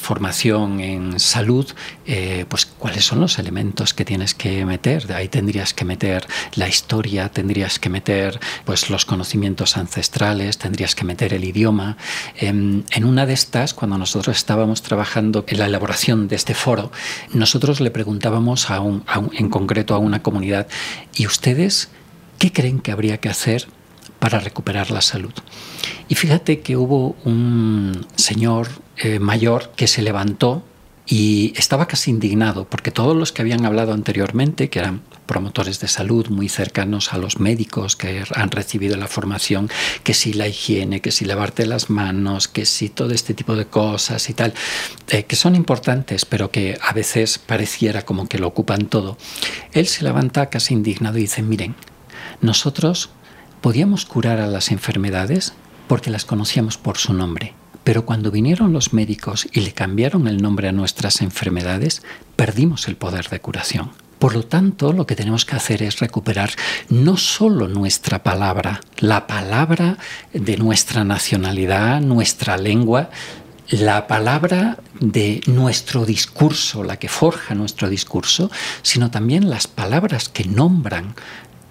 [0.00, 1.66] formación en salud,
[2.06, 5.08] eh, pues cuáles son los elementos que tienes que meter.
[5.08, 10.94] De ahí tendrías que meter la historia, tendrías que meter pues los conocimientos ancestrales, tendrías
[10.94, 11.96] que meter el idioma.
[12.36, 16.92] En, una de estas, cuando nosotros estábamos trabajando en la elaboración de este foro,
[17.32, 18.80] nosotros le preguntábamos a
[19.32, 20.68] en concreto a una comunidad,
[21.12, 21.90] ¿y ustedes
[22.38, 23.66] qué creen que habría que hacer
[24.22, 25.32] para recuperar la salud.
[26.06, 30.62] Y fíjate que hubo un señor eh, mayor que se levantó
[31.08, 35.88] y estaba casi indignado porque todos los que habían hablado anteriormente, que eran promotores de
[35.88, 39.68] salud muy cercanos a los médicos que han recibido la formación,
[40.04, 43.66] que si la higiene, que si lavarte las manos, que si todo este tipo de
[43.66, 44.54] cosas y tal,
[45.08, 49.18] eh, que son importantes, pero que a veces pareciera como que lo ocupan todo.
[49.72, 51.74] Él se levanta casi indignado y dice, miren,
[52.40, 53.10] nosotros
[53.62, 55.52] Podíamos curar a las enfermedades
[55.86, 60.42] porque las conocíamos por su nombre, pero cuando vinieron los médicos y le cambiaron el
[60.42, 62.02] nombre a nuestras enfermedades,
[62.34, 63.92] perdimos el poder de curación.
[64.18, 66.50] Por lo tanto, lo que tenemos que hacer es recuperar
[66.88, 69.96] no solo nuestra palabra, la palabra
[70.32, 73.10] de nuestra nacionalidad, nuestra lengua,
[73.68, 78.50] la palabra de nuestro discurso, la que forja nuestro discurso,
[78.82, 81.14] sino también las palabras que nombran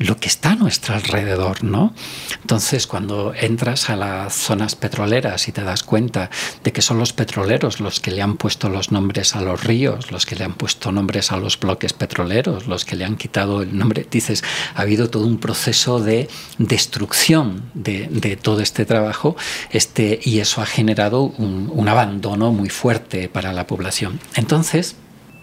[0.02, 1.94] lo que está a nuestro alrededor, ¿no?
[2.42, 6.30] Entonces, cuando entras a las zonas petroleras y te das cuenta
[6.64, 10.12] de que son los petroleros los que le han puesto los nombres a los ríos,
[10.12, 13.62] los que le han puesto nombres a los bloques petroleros, los que le han quitado
[13.62, 14.44] el nombre, dices,
[14.76, 19.36] ha habido todo un proceso de destrucción de, todo este trabajo
[19.72, 24.20] este, y eso ha generado un abandono muy fuerte para la población.
[24.36, 24.96] Entonces,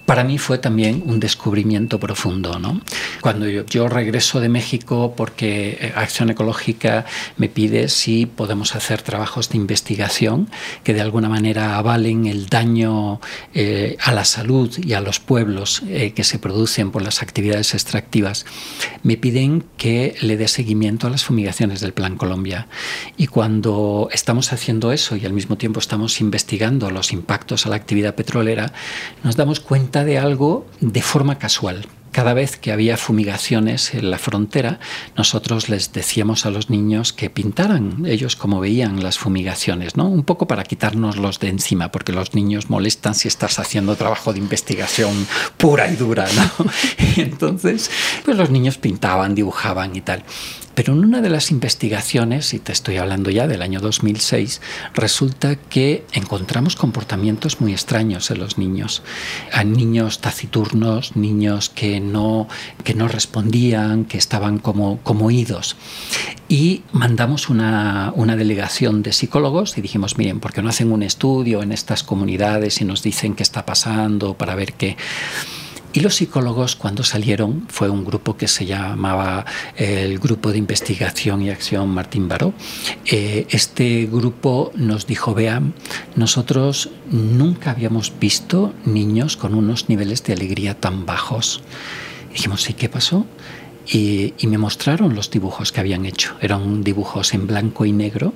[0.09, 2.59] para mí fue también un descubrimiento profundo.
[2.59, 2.81] ¿no?
[3.21, 7.05] Cuando yo, regreso de México, porque eh, Acción Ecológica
[7.37, 10.49] me pide si podemos hacer trabajos de investigación
[10.83, 13.21] que de alguna manera avalen el daño
[13.53, 17.75] eh, a la salud y a los pueblos eh, que se producen por las actividades
[17.75, 18.47] extractivas,
[19.03, 22.67] me piden que le dé seguimiento a las fumigaciones del Plan Colombia.
[23.19, 27.77] Y cuando estamos haciendo eso y al mismo tiempo estamos investigando los impactos a la
[27.77, 28.73] actividad petrolera,
[29.23, 31.87] nos damos cuenta de algo de forma casual.
[32.11, 34.81] Cada vez que había fumigaciones en la frontera,
[35.17, 40.09] nosotros les decíamos a los niños que pintaran ellos como veían las fumigaciones, ¿no?
[40.09, 44.39] Un poco para quitárnoslos de encima, porque los niños molestan si estás haciendo trabajo de
[44.39, 45.27] investigación
[45.59, 46.67] pura y dura, ¿no?
[47.17, 47.91] Entonces,
[48.25, 50.25] pues los niños pintaban, dibujaban y tal.
[50.79, 54.61] Pero en una de las investigaciones, y te estoy hablando ya del año 2006,
[54.95, 59.03] resulta que encontramos comportamientos muy extraños en los niños.
[59.53, 62.47] A niños taciturnos, niños que no,
[62.85, 65.75] que no respondían, que estaban como, como idos.
[66.49, 71.03] Y mandamos una, una delegación de psicólogos y dijimos, miren, ¿por qué no hacen un
[71.03, 74.97] estudio en estas comunidades y nos dicen qué está pasando para ver qué...
[75.99, 79.45] Y los psicólogos cuando salieron, fue un grupo que se llamaba
[79.77, 82.55] eh, el Grupo de Investigación y Acción Martín Baró,
[83.05, 85.75] eh, este grupo nos dijo, vean,
[86.15, 91.63] nosotros nunca habíamos visto niños con unos niveles de alegría tan bajos.
[92.33, 93.27] dijimos, ¿y qué pasó?
[93.91, 96.35] Y, me mostraron los dibujos que habían hecho.
[96.41, 98.35] Eran dibujos en blanco y negro,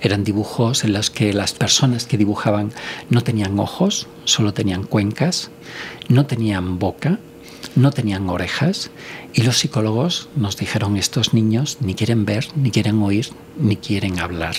[0.00, 2.72] eran dibujos en los que las personas que dibujaban
[3.08, 5.50] no tenían ojos, solo tenían cuencas,
[6.08, 7.18] no tenían boca,
[7.76, 8.90] no tenían orejas
[9.32, 14.18] y los psicólogos nos dijeron estos niños ni quieren ver, ni quieren oír, ni quieren
[14.18, 14.56] hablar.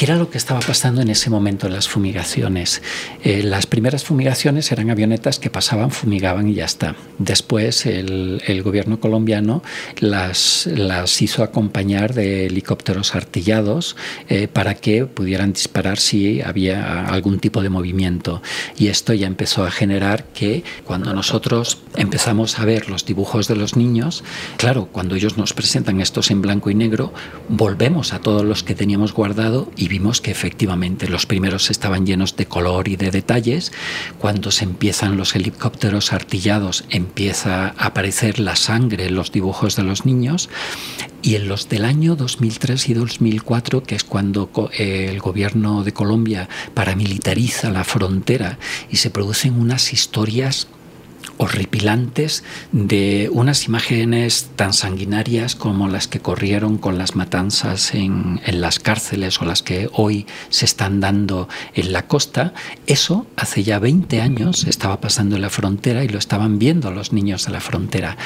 [0.00, 2.80] ¿Qué era lo que estaba pasando en ese momento en las fumigaciones?
[3.22, 6.96] Eh, las primeras fumigaciones eran avionetas que pasaban, fumigaban y ya está.
[7.18, 9.62] Después el, gobierno colombiano
[9.98, 13.94] las, las, hizo acompañar de helicópteros artillados
[14.30, 18.40] eh, para que pudieran disparar si había algún tipo de movimiento.
[18.78, 23.56] Y esto ya empezó a generar que cuando nosotros empezamos a ver los dibujos de
[23.56, 24.24] los niños,
[24.56, 27.12] claro, cuando ellos nos presentan estos en blanco y negro,
[27.48, 32.36] volvemos a todos los que teníamos guardado y vimos que efectivamente los primeros estaban llenos
[32.36, 33.72] de color y de detalles.
[34.18, 39.82] Cuando se empiezan los helicópteros artillados, empieza a aparecer la sangre en los dibujos de
[39.82, 40.48] los niños.
[41.22, 46.48] Y en los del año 2003 y 2004, que es cuando el gobierno de Colombia
[46.72, 48.58] paramilitariza la frontera
[48.90, 50.66] y se producen unas historias
[51.40, 58.78] horripilantes de unas imágenes tan sanguinarias como las que corrieron con las matanzas en, las
[58.78, 62.52] cárceles o las que hoy se están dando en la costa,
[62.86, 67.14] eso hace ya 20 años estaba pasando en la frontera y lo estaban viendo los
[67.14, 68.18] niños de la frontera.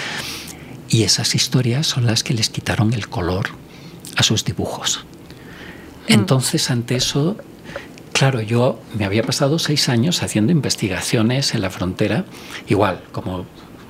[0.88, 3.50] Y esas historias son las que les quitaron el color
[4.16, 5.04] a sus dibujos.
[6.08, 6.14] Mm.
[6.14, 7.36] Entonces, ante eso,
[8.14, 12.24] Claro, yo me había pasado seis años haciendo investigaciones en la frontera,
[12.68, 13.44] igual como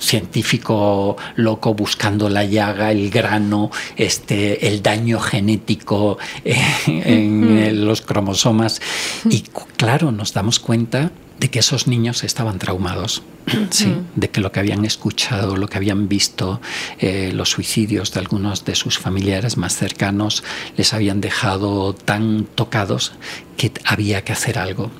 [0.04, 8.80] científico loco buscando la llaga, el grano, este, el daño genético eh, en los cromosomas.
[9.28, 9.42] Y
[9.76, 13.22] claro, nos damos cuenta de que esos niños estaban traumados,
[13.70, 13.94] ¿sí?
[14.14, 16.60] de que lo que habían escuchado, lo que habían visto,
[16.98, 20.44] eh, los suicidios de algunos de sus familiares más cercanos
[20.76, 23.12] les habían dejado tan tocados
[23.56, 24.90] que había que hacer algo.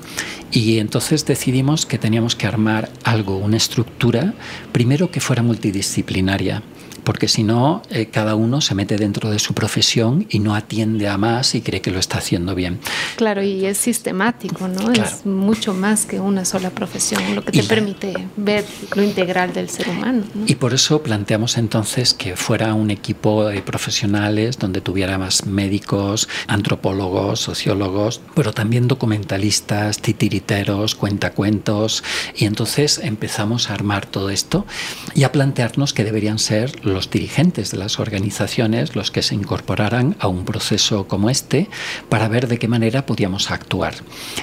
[0.55, 4.33] Y entonces decidimos que teníamos que armar algo, una estructura,
[4.71, 6.63] primero que fuera multidisciplinaria
[7.05, 11.07] porque si no, eh, cada uno se mete dentro de su profesión y no atiende
[11.07, 12.79] a más y cree que lo está haciendo bien.
[13.15, 14.91] Claro, y es sistemático, ¿no?
[14.91, 18.65] Es mucho más que una sola profesión, lo que te permite ver
[18.95, 20.23] lo integral del ser humano.
[20.47, 26.27] Y por eso planteamos entonces que fuera un equipo de profesionales donde tuviera más médicos,
[26.47, 32.03] antropólogos, sociólogos, pero también documentalistas, titiriteros, cuentacuentos.
[32.35, 34.65] Y entonces empezamos a armar todo esto
[35.13, 40.15] y a plantearnos que deberían ser los dirigentes de las organizaciones los que se incorporaran
[40.19, 41.69] a un proceso como este
[42.09, 43.95] para ver de qué manera podíamos actuar.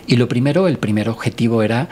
[0.06, 1.88] Y lo primero, el primer objetivo era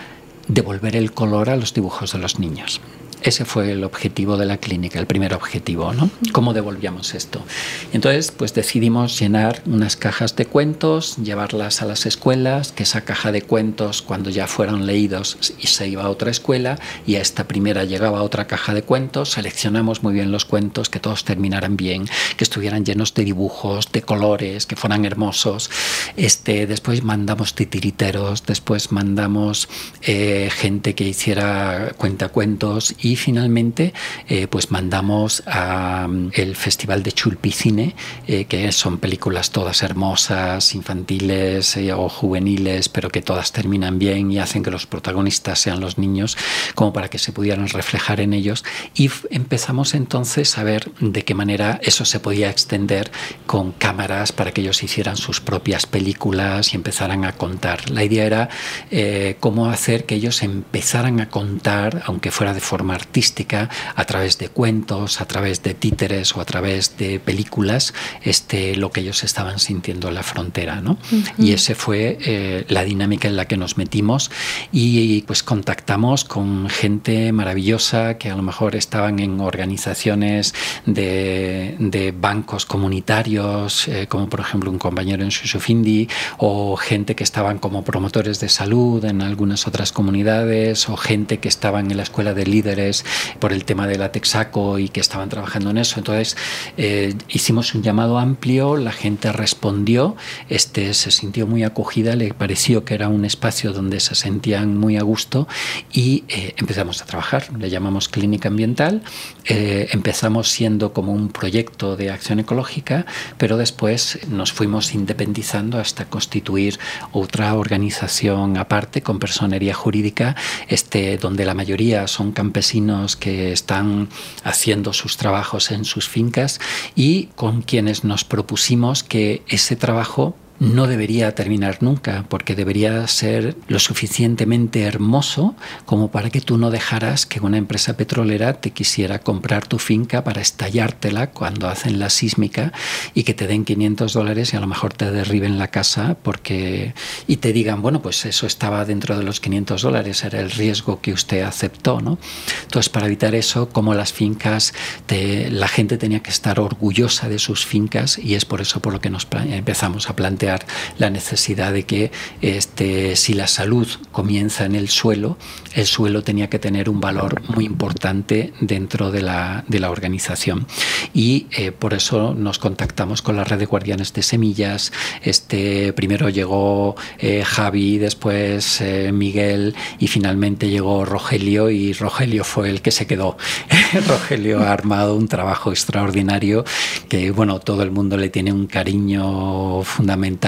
[0.49, 2.81] devolver el color a los dibujos de los niños.
[3.23, 6.11] Ese fue el objetivo de la clínica, el primer objetivo, ¿no?
[6.33, 7.45] ¿Cómo devolvíamos esto?
[7.93, 13.31] Entonces, pues decidimos llenar unas cajas de cuentos, llevarlas a las escuelas, que esa caja
[13.31, 17.85] de cuentos, cuando ya fueron leídos, se iba a otra escuela, y a esta primera
[17.85, 22.07] llegaba otra caja de cuentos, seleccionamos muy bien los cuentos, que todos terminaran bien,
[22.37, 25.71] que estuvieran llenos de dibujos, de colores, que fueran hermosos.
[26.17, 29.69] Este, después mandamos titiriteros, después mandamos
[30.03, 33.93] eh, gente que hiciera cuentacuentos y finalmente
[34.29, 37.95] eh, pues mandamos al el Festival de Chulpicine,
[38.27, 44.39] eh, que son películas todas hermosas, infantiles o juveniles, pero que todas terminan bien y
[44.39, 46.37] hacen que los protagonistas sean los niños,
[46.75, 48.65] como para que se pudieran reflejar en ellos.
[48.95, 53.11] Y empezamos entonces a ver de qué manera eso se podía extender
[53.47, 57.91] con cámaras para que ellos hicieran sus propias películas y empezaran a contar.
[57.91, 58.49] La idea era
[58.91, 64.39] eh, cómo hacer que ellos empezaran a contar, aunque fuera de forma artística, a través
[64.39, 69.25] de cuentos, a través de títeres o a través de películas, este, lo que ellos
[69.25, 70.81] estaban sintiendo en la frontera.
[70.81, 70.99] ¿no?
[71.39, 74.31] Y ese fue eh, la dinámica en la que nos metimos
[74.73, 80.55] y pues contactamos con gente maravillosa que a lo mejor estaban en organizaciones
[80.87, 87.25] de, de bancos comunitarios, eh, como por ejemplo un compañero en Susufindi, o gente que
[87.25, 92.03] estaban como promotores de salud en algunas otras comunidades, o gente que estaban en la
[92.03, 92.90] escuela de líderes
[93.39, 95.99] por el tema de la Texaco y que estaban trabajando en eso.
[95.99, 96.37] Entonces
[96.77, 100.17] eh, hicimos un llamado amplio, la gente respondió,
[100.49, 104.97] este, se sintió muy acogida, le pareció que era un espacio donde se sentían muy
[104.97, 105.49] a gusto
[105.93, 107.49] y eh, empezamos a trabajar.
[107.59, 109.03] Le llamamos clínica ambiental,
[109.45, 113.07] empezamos siendo como un proyecto de acción ecológica,
[113.39, 116.79] pero después nos fuimos independizando hasta constituir
[117.13, 120.37] otra organización aparte con personería jurídica,
[120.69, 122.80] este, donde la mayoría son campesinos
[123.19, 124.09] que están
[124.45, 126.61] haciendo sus trabajos en sus fincas
[126.95, 133.57] y con quienes nos propusimos que ese trabajo no debería terminar nunca, porque debería ser
[133.67, 135.57] lo suficientemente hermoso
[135.87, 140.23] como para que tú no dejaras que una empresa petrolera te quisiera comprar tu finca
[140.23, 142.75] para estallártela cuando hacen la sísmica
[143.15, 146.93] y que te den 500 dólares y a lo mejor te derriben la casa porque
[147.27, 151.01] y te digan, bueno, pues eso estaba dentro de los 500 dólares, era el riesgo
[151.01, 152.19] que usted aceptó, ¿no?
[152.65, 154.75] Entonces, para evitar eso, como las fincas,
[155.09, 159.01] la gente tenía que estar orgullosa de sus fincas y es por eso por lo
[159.01, 160.50] que nos empezamos a plantear
[160.99, 165.37] la necesidad de que este, si la salud comienza en el suelo,
[165.75, 170.67] el suelo tenía que tener un valor muy importante dentro de la, de la organización.
[171.15, 174.93] Y eh, por eso nos contactamos con la red de guardianes de semillas.
[175.23, 182.71] Este, primero llegó eh, Javi, después eh, Miguel y finalmente llegó Rogelio y Rogelio fue
[182.71, 183.37] el que se quedó.
[184.09, 186.65] Rogelio ha armado un trabajo extraordinario
[187.09, 190.40] que bueno, todo el mundo le tiene un cariño fundamental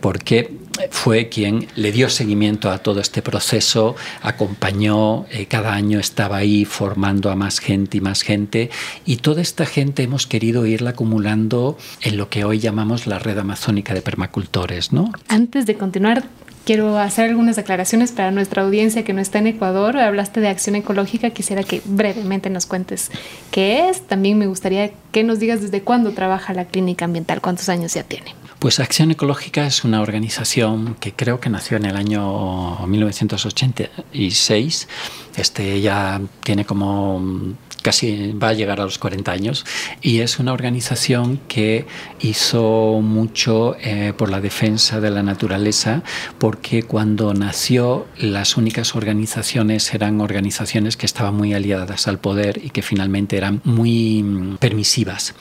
[0.00, 0.50] porque
[0.90, 6.64] fue quien le dio seguimiento a todo este proceso, acompañó, eh, cada año estaba ahí
[6.64, 8.70] formando a más gente y más gente,
[9.04, 13.38] y toda esta gente hemos querido irla acumulando en lo que hoy llamamos la red
[13.38, 14.92] amazónica de permacultores.
[14.92, 15.12] ¿no?
[15.28, 16.24] Antes de continuar,
[16.64, 19.96] quiero hacer algunas aclaraciones para nuestra audiencia que no está en Ecuador.
[19.96, 23.10] Hablaste de acción ecológica, quisiera que brevemente nos cuentes
[23.50, 24.06] qué es.
[24.06, 28.02] También me gustaría que nos digas desde cuándo trabaja la clínica ambiental, cuántos años ya
[28.02, 28.34] tiene.
[28.58, 34.88] Pues Acción Ecológica es una organización que creo que nació en el año 1986.
[35.36, 39.64] Este ya tiene como casi va a llegar a los 40 años
[40.02, 41.86] y es una organización que
[42.20, 46.02] hizo mucho eh, por la defensa de la naturaleza
[46.38, 52.70] porque cuando nació las únicas organizaciones eran organizaciones que estaban muy aliadas al poder y
[52.70, 55.34] que finalmente eran muy mm, permisivas.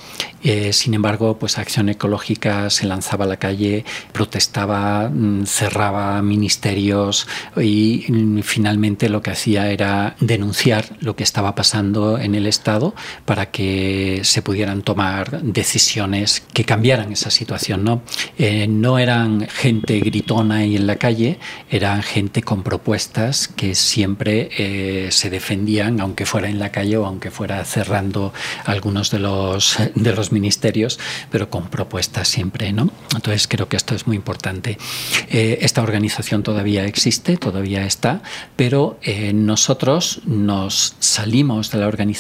[0.43, 7.27] Eh, sin embargo, pues Acción Ecológica se lanzaba a la calle, protestaba, mm, cerraba ministerios
[7.55, 12.93] y mm, finalmente lo que hacía era denunciar lo que estaba pasando el Estado
[13.25, 17.83] para que se pudieran tomar decisiones que cambiaran esa situación.
[17.83, 18.01] No,
[18.37, 24.49] eh, no eran gente gritona y en la calle, eran gente con propuestas que siempre
[24.57, 28.33] eh, se defendían, aunque fuera en la calle o aunque fuera cerrando
[28.65, 30.99] algunos de los, de los ministerios,
[31.31, 32.71] pero con propuestas siempre.
[32.73, 32.89] ¿no?
[33.13, 34.77] Entonces creo que esto es muy importante.
[35.29, 38.21] Eh, esta organización todavía existe, todavía está,
[38.55, 38.99] pero
[39.33, 42.16] nosotros nos salimos de la organización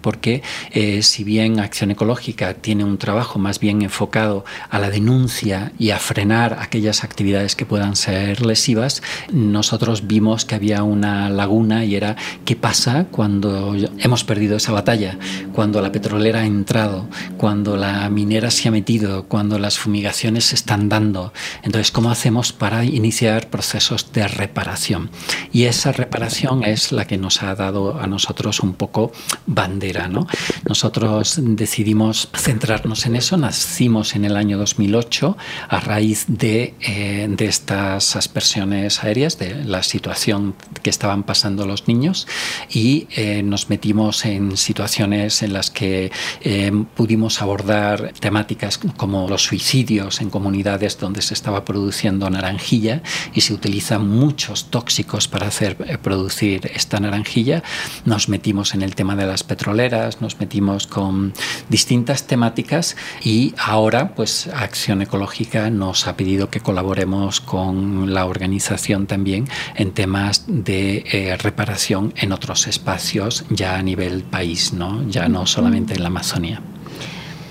[0.00, 0.42] porque
[0.72, 5.90] eh, si bien Acción Ecológica tiene un trabajo más bien enfocado a la denuncia y
[5.90, 11.94] a frenar aquellas actividades que puedan ser lesivas, nosotros vimos que había una laguna y
[11.94, 15.18] era qué pasa cuando hemos perdido esa batalla,
[15.52, 20.54] cuando la petrolera ha entrado, cuando la minera se ha metido, cuando las fumigaciones se
[20.54, 21.32] están dando.
[21.62, 25.10] Entonces, ¿cómo hacemos para iniciar procesos de reparación?
[25.52, 29.12] Y esa reparación es la que nos ha dado a nosotros un poco
[29.46, 30.08] bandera.
[30.08, 30.26] ¿no?
[30.68, 35.36] Nosotros decidimos centrarnos en eso, nacimos en el año 2008
[35.68, 41.88] a raíz de, eh, de estas aspersiones aéreas, de la situación que estaban pasando los
[41.88, 42.26] niños
[42.70, 46.10] y eh, nos metimos en situaciones en las que
[46.40, 53.02] eh, pudimos abordar temáticas como los suicidios en comunidades donde se estaba produciendo naranjilla
[53.34, 57.62] y se utilizan muchos tóxicos para hacer producir esta naranjilla.
[58.04, 61.32] Nos metimos en el tema de las petroleras, nos metimos con
[61.68, 69.06] distintas temáticas y ahora pues Acción Ecológica nos ha pedido que colaboremos con la organización
[69.06, 75.06] también en temas de eh, reparación en otros espacios ya a nivel país, ¿no?
[75.08, 76.60] ya no solamente en la Amazonía.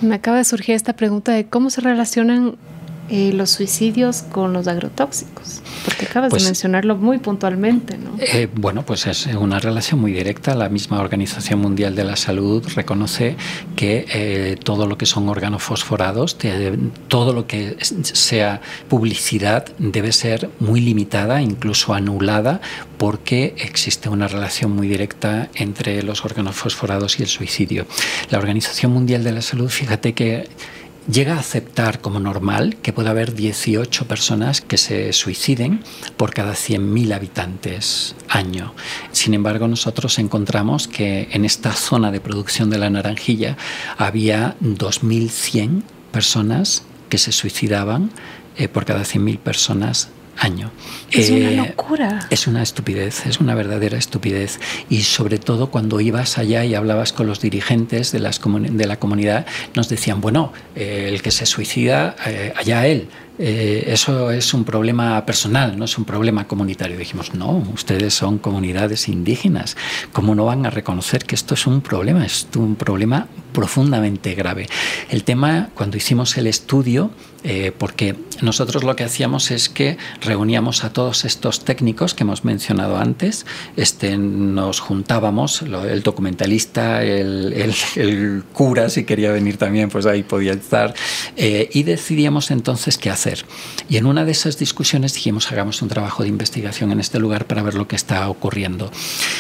[0.02, 2.58] Me acaba de surgir esta pregunta de cómo se relacionan
[3.10, 5.62] eh, los suicidios con los agrotóxicos?
[5.86, 8.16] Porque acabas de pues, mencionarlo muy puntualmente, ¿no?
[8.20, 10.56] Eh, bueno, pues es una relación muy directa.
[10.56, 13.36] La misma Organización Mundial de la Salud reconoce
[13.76, 16.38] que eh, todo lo que son organofosforados,
[17.08, 22.62] todo lo que sea publicidad debe ser muy limitada, incluso anulada,
[22.98, 27.86] porque existe una relación muy directa entre los organofosforados y el suicidio.
[28.30, 30.48] La Organización Mundial de la Salud, fíjate que
[31.12, 35.82] llega a aceptar como normal que pueda haber 18 personas que se suiciden
[36.18, 38.74] por cada 100.000 habitantes año.
[39.12, 43.58] Sin embargo, nosotros encontramos que en esta zona de producción de la naranjilla
[43.98, 48.12] había 2.100 personas que se suicidaban
[48.58, 50.10] eh, por cada 100.000 personas
[50.44, 50.72] año.
[51.12, 52.28] Es una eh, locura.
[52.30, 54.60] Es una estupidez, es una verdadera estupidez.
[54.90, 58.98] Y sobre todo cuando ibas allá y hablabas con los dirigentes de, las de la
[58.98, 63.08] comunidad, nos decían, bueno, eh, el que se suicida, eh, allá él.
[63.38, 66.98] Eso es un problema personal, no es un problema comunitario.
[66.98, 69.76] Dijimos, no, ustedes son comunidades indígenas.
[70.12, 72.26] ¿Cómo no van a reconocer que esto es un problema?
[72.26, 74.68] Es un problema profundamente grave.
[75.10, 77.12] El tema, cuando hicimos el estudio,
[77.46, 82.46] eh, porque nosotros lo que hacíamos es que reuníamos a todos estos técnicos que hemos
[82.46, 90.24] mencionado antes, este, nos juntábamos, el documentalista, el, cura, si quería venir también, pues ahí
[90.24, 90.94] podía estar,
[91.36, 93.23] eh, y decidíamos entonces qué hacer.
[93.90, 97.46] Y en una de esas discusiones dijimos, hagamos un trabajo de investigación en este lugar
[97.46, 98.92] para ver lo que está ocurriendo.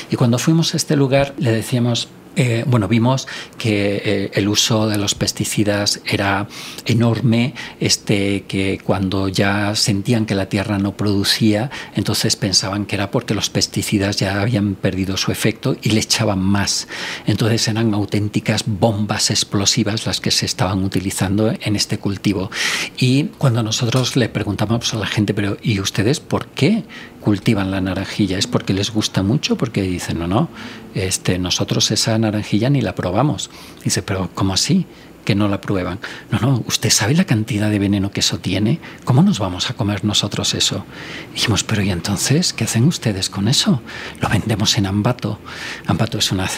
[0.10, 3.28] Y cuando fuimos a este lugar le decíamos, eh, bueno, vimos
[3.58, 6.48] que eh, el uso de los pesticidas era
[6.86, 13.12] enorme, este, que cuando ya sentían que la tierra no producía, entonces pensaban que era
[13.12, 16.88] porque los pesticidas ya habían perdido su efecto y le echaban más.
[17.26, 22.50] Entonces eran auténticas bombas explosivas las que se estaban utilizando en este cultivo.
[22.98, 26.84] Y cuando nosotros le preguntamos a la gente, pero ¿y ustedes por qué
[27.24, 28.38] cultivan la naranjilla?
[28.38, 29.58] ¿Es porque les gusta mucho?
[29.58, 30.50] Porque dicen, no, no,
[30.94, 33.50] este, nosotros esa naranjilla ni la probamos.
[33.84, 34.86] Dice, pero ¿cómo así?
[35.24, 36.00] que no la prueban.
[36.32, 38.80] No, no, usted sabe la cantidad de veneno que eso tiene.
[39.06, 40.86] ¿Cómo nos vamos a comer nosotros eso?
[41.34, 43.82] dijimos, pero ¿y entonces qué hacen ustedes con eso?
[44.20, 45.40] Lo vendemos en Ambato.
[45.88, 46.50] Ambato es una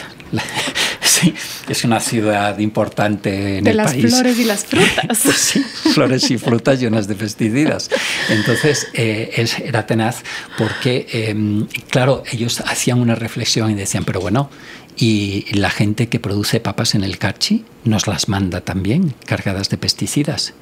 [1.18, 1.34] Sí,
[1.66, 3.96] es una ciudad importante en de el país.
[3.96, 5.20] De las flores y las frutas.
[5.24, 7.88] Pues sí, flores y frutas llenas de pesticidas.
[8.28, 10.22] Entonces, eh, es, era tenaz
[10.58, 14.50] porque, em, claro, ellos hacían una reflexión y decían, pero bueno,
[14.94, 19.78] y la gente que produce papas en el Carchi nos las manda también cargadas de
[19.78, 20.52] pesticidas.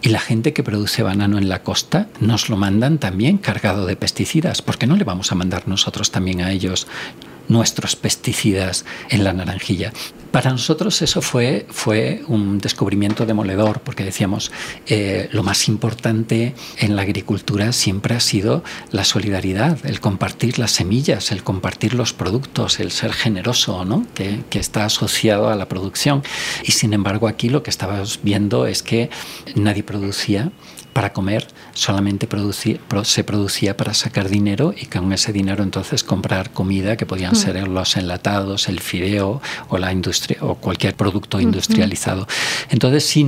[0.00, 3.96] Y la gente que produce banano en la costa nos lo mandan también cargado de
[3.96, 4.62] pesticidas.
[4.62, 6.86] ¿Por qué no le vamos a mandar nosotros también a ellos
[7.48, 9.92] nuestros pesticidas en la naranjilla.
[10.30, 14.52] Para nosotros eso fue, fue un descubrimiento demoledor, porque decíamos,
[14.86, 20.72] eh, lo más importante en la agricultura siempre ha sido la solidaridad, el compartir las
[20.72, 24.06] semillas, el compartir los productos, el ser generoso, ¿no?
[24.14, 26.22] que, que está asociado a la producción.
[26.62, 29.08] Y sin embargo aquí lo que estabas viendo es que
[29.54, 30.52] nadie producía
[30.98, 32.26] para comer solamente
[33.04, 37.68] se producía para sacar dinero y con ese dinero entonces comprar comida que podían ser
[37.68, 42.26] los enlatados, el fideo o la industria o cualquier producto industrializado.
[42.68, 43.24] Entonces sí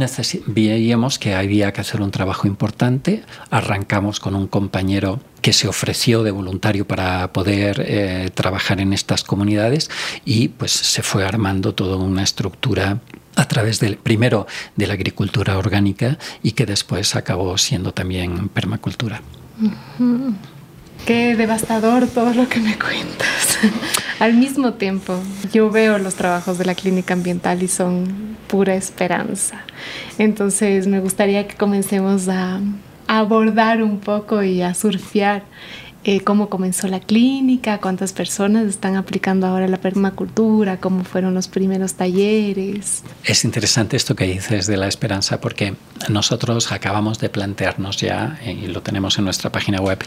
[0.46, 3.22] veíamos que había que hacer un trabajo importante.
[3.50, 9.22] Arrancamos con un compañero que se ofreció de voluntario para poder eh, trabajar en estas
[9.22, 9.90] comunidades
[10.24, 12.98] y pues se fue armando toda una estructura
[13.41, 19.22] a través del primero de la agricultura orgánica y que después acabó siendo también permacultura.
[21.07, 23.59] Qué devastador todo lo que me cuentas.
[24.20, 25.18] Al mismo tiempo,
[25.55, 29.62] yo veo los trabajos de la clínica ambiental y son pura esperanza.
[30.18, 32.61] Entonces, me gustaría que comencemos a
[33.07, 35.45] abordar un poco y a surfear
[36.03, 41.48] eh, cómo comenzó la clínica, cuántas personas están aplicando ahora la permacultura, cómo fueron los
[41.48, 43.03] primeros talleres.
[43.24, 45.74] Es interesante esto que dices de la esperanza porque
[46.09, 49.98] nosotros acabamos de plantearnos ya, y lo tenemos en nuestra página web,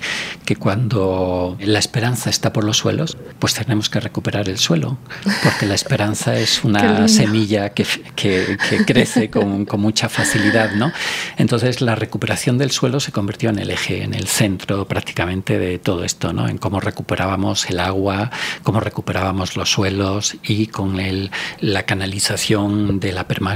[0.46, 4.98] que cuando la esperanza está por los suelos, pues tenemos que recuperar el suelo,
[5.44, 7.86] porque la esperanza es una semilla que,
[8.16, 10.72] que, que crece con, con, mucha facilidad.
[10.72, 10.92] ¿no?
[11.38, 15.83] Entonces la recuperación del suelo se convirtió en el eje, en el centro prácticamente de
[15.84, 16.48] todo esto, ¿no?
[16.48, 18.32] en cómo recuperábamos el agua,
[18.64, 21.30] cómo recuperábamos los suelos y con el,
[21.60, 23.14] la canalización de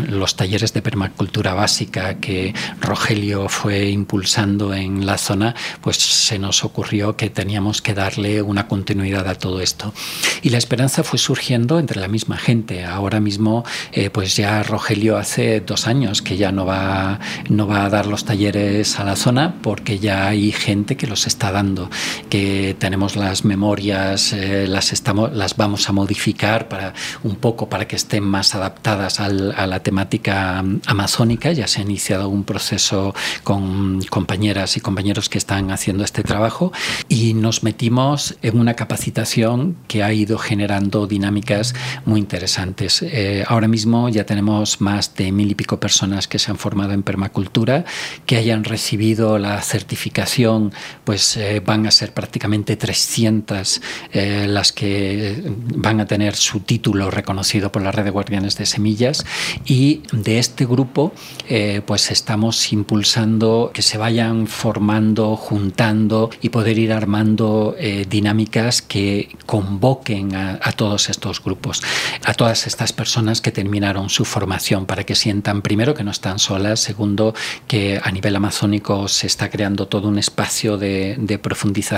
[0.10, 6.64] los talleres de permacultura básica que Rogelio fue impulsando en la zona, pues se nos
[6.64, 9.94] ocurrió que teníamos que darle una continuidad a todo esto.
[10.42, 12.86] Y la esperanza fue surgiendo entre la misma gente.
[12.86, 17.20] Ahora mismo, eh, pues ya Rogelio hace dos años que ya no va,
[17.50, 21.28] no va a dar los talleres a la zona porque ya hay gente que los
[21.28, 21.90] está dando
[22.30, 26.94] que tenemos las memorias, eh, las, estamos, las vamos a modificar para
[27.24, 31.52] un poco para que estén más adaptadas a la temática amazónica.
[31.52, 33.14] Ya se ha iniciado un proceso
[33.44, 36.72] con compañeras y compañeros que están haciendo este trabajo
[37.10, 41.74] y nos metimos en una capacitación que ha ido generando dinámicas
[42.06, 43.02] muy interesantes.
[43.02, 46.94] Eh, ahora mismo ya tenemos más de mil y pico personas que se han formado
[46.94, 47.86] en permacultura,
[48.26, 53.82] que hayan recibido la certificación, pues eh, van a ser prácticamente 300
[54.14, 55.42] eh, las que
[55.76, 59.26] van a tener su título reconocido por la red de guardianes de semillas.
[59.66, 61.14] Y de este grupo
[61.48, 68.82] eh, pues estamos impulsando que se vayan formando, juntando y poder ir armando eh, dinámicas
[68.82, 71.82] que convoquen a, todos estos grupos,
[72.26, 76.40] a todas estas personas que terminaron su formación para que sientan primero que no están
[76.40, 77.34] solas, segundo
[77.68, 81.97] que a nivel amazónico se está creando todo un espacio de, de profundización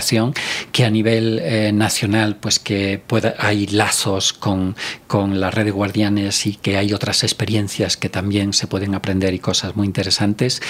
[0.72, 4.76] que a nivel eh, nacional pues que pueda, hay lazos con,
[5.08, 9.34] con la red de guardianes y que hay otras experiencias que también se pueden aprender
[9.34, 10.62] y cosas muy interesantes.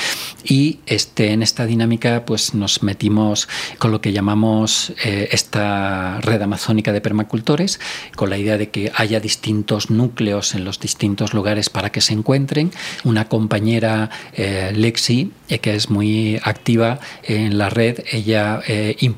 [0.43, 6.41] Y este, en esta dinámica pues nos metimos con lo que llamamos eh, esta red
[6.41, 7.79] amazónica de permacultores
[8.15, 12.13] con la idea de que haya distintos núcleos en los distintos lugares para que se
[12.13, 12.71] encuentren.
[13.03, 18.61] Una compañera eh, Lexi que es muy activa en la red ella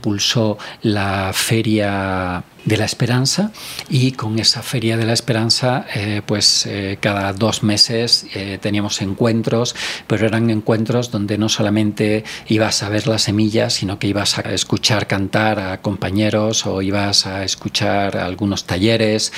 [0.01, 3.51] impulsó la feria de la Esperanza
[3.89, 9.01] y con esa Feria de la Esperanza eh, pues eh, cada dos meses eh, teníamos
[9.01, 9.75] encuentros
[10.07, 14.41] pero eran encuentros donde no solamente ibas a ver las semillas sino que ibas a
[14.53, 19.33] escuchar cantar a compañeros o ibas a escuchar algunos talleres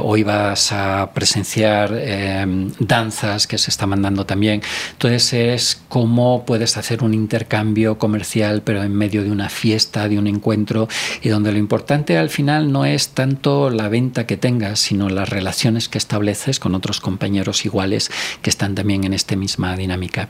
[0.00, 1.92] o ibas a presenciar
[2.78, 4.62] danzas que se está mandando también.
[4.92, 10.18] Entonces es cómo puedes hacer un intercambio comercial pero en medio de una fiesta de
[10.18, 10.88] un encuentro
[11.22, 15.28] y donde lo importante al final no es tanto la venta que tengas, sino las
[15.28, 18.10] relaciones que estableces con otros compañeros iguales
[18.42, 20.28] que están también en esta misma dinámica.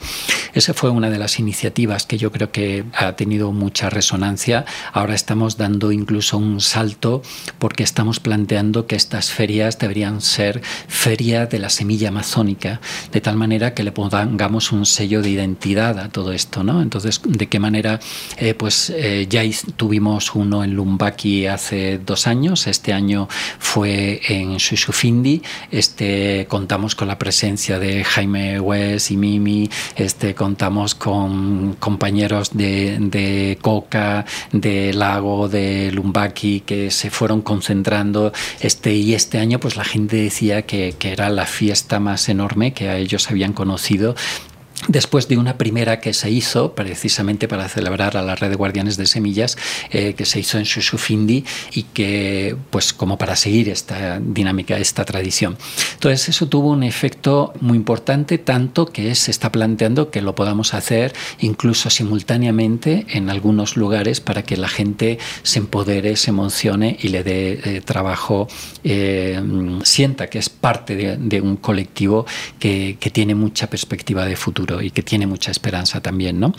[0.55, 4.65] Esa fue una de las iniciativas que yo creo que ha tenido mucha resonancia.
[4.93, 7.23] Ahora estamos dando incluso un salto
[7.59, 12.81] porque estamos planteando que estas ferias deberían ser feria de la semilla amazónica,
[13.13, 16.83] de tal manera que le pongamos un sello de identidad a todo esto, ¿no?
[16.83, 18.01] Entonces, ¿de qué manera?
[18.37, 19.43] Eh, pues eh, ya
[19.77, 22.67] tuvimos uno en Lumbaki hace dos años.
[22.67, 25.43] Este año fue en Shushufindi.
[25.71, 29.71] Este, contamos con la presencia de Jaime West y Mimi.
[29.97, 38.33] Este, contamos con compañeros de, Coca, de Lago, de Lumbaki, que se fueron concentrando.
[38.61, 42.73] Este, y este año, pues la gente decía que, que era la fiesta más enorme
[42.73, 44.15] que a ellos habían conocido
[44.89, 48.97] Después de una primera que se hizo precisamente para celebrar a la red de guardianes
[48.97, 49.57] de semillas,
[49.91, 55.05] eh, que se hizo en Shushufindi y que, pues, como para seguir esta dinámica, esta
[55.05, 55.57] tradición.
[55.95, 60.75] Entonces, eso tuvo un efecto muy importante, tanto que se está planteando que lo podamos
[60.75, 67.09] hacer incluso simultáneamente en algunos lugares para que la gente se empodere, se emocione y
[67.09, 68.49] le dé eh, trabajo,
[68.83, 69.41] eh,
[69.85, 72.27] sienta que es parte de, un colectivo
[72.59, 74.72] que, que tiene mucha perspectiva de futuro.
[74.81, 76.41] Y que tiene mucha esperanza también.
[76.41, 76.55] ¿no?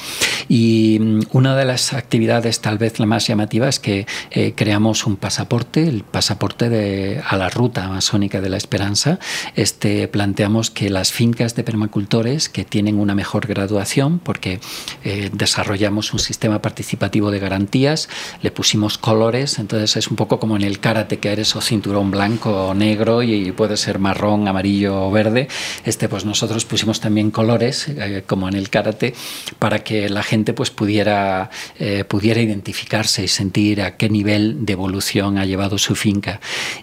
[0.48, 5.06] Y mm, una de las actividades tal vez la más llamativa es que eh, creamos
[5.06, 9.20] un pasaporte, el pasaporte de, a la ruta amazónica de la esperanza.
[9.56, 14.60] Este, planteamos que las fincas de permacultores que tienen una mejor graduación, porque
[15.04, 18.10] eh, desarrollamos un sistema participativo de garantías,
[18.42, 22.12] le pusimos colores, entonces es un poco como en el karate que eres o cinturón
[22.12, 25.48] blanco o negro y puede ser marrón, amarillo o verde.
[25.86, 29.14] Este, pues nosotros pusimos también colores, eh, como en el karate,
[29.60, 31.50] para que la gente pues pudiera,
[31.80, 36.40] eh, pudiera identificarse y sentir a qué nivel de evolución ha llevado su finca.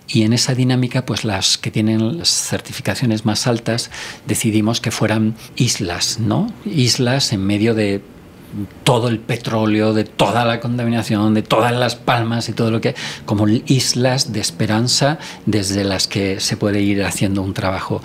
[0.09, 3.91] Y en esa dinámica, pues las que tienen las certificaciones más altas,
[4.27, 6.53] decidimos que fueran islas, ¿no?
[6.65, 8.03] Islas en medio de
[8.85, 12.95] todo el petróleo, de toda la contaminación, de todas las palmas y todo lo que,
[13.25, 18.03] como islas de esperanza desde las que se puede ir haciendo un trabajo.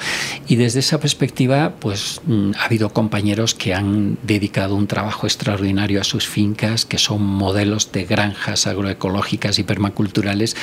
[0.47, 6.01] Y desde esa perspectiva, pues mm, ha habido compañeros que han dedicado un trabajo extraordinario
[6.01, 10.55] a sus fincas, que son modelos de granjas agroecológicas y permaculturales,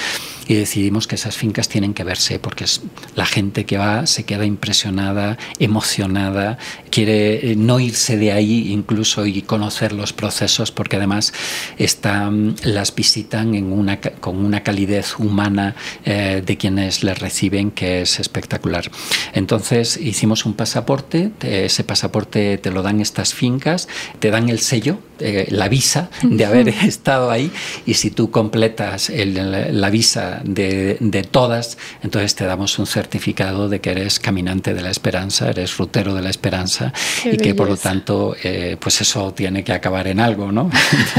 [0.47, 2.83] y decidimos que esas fincas tienen que verse, porque es
[3.15, 6.59] la gente que va se queda impresionada, emocionada,
[6.91, 11.33] quiere eh, no irse de ahí incluso y conocer los procesos porque además
[11.79, 18.03] están, las visitan en una, con una calidez humana eh, de quienes les reciben que
[18.03, 18.91] es espectacular.
[19.33, 24.99] Entonces hicimos un pasaporte, ese pasaporte te lo dan estas fincas, te dan el sello,
[25.23, 27.51] eh, la visa de haber estado ahí
[27.87, 33.81] y si tú completas la visa de, de todas, entonces te damos un certificado de
[33.81, 36.93] que eres caminante de la esperanza, eres rutero de la esperanza
[37.25, 40.71] y que por lo tanto eh, pues eso tiene que acabar en algo, ¿no?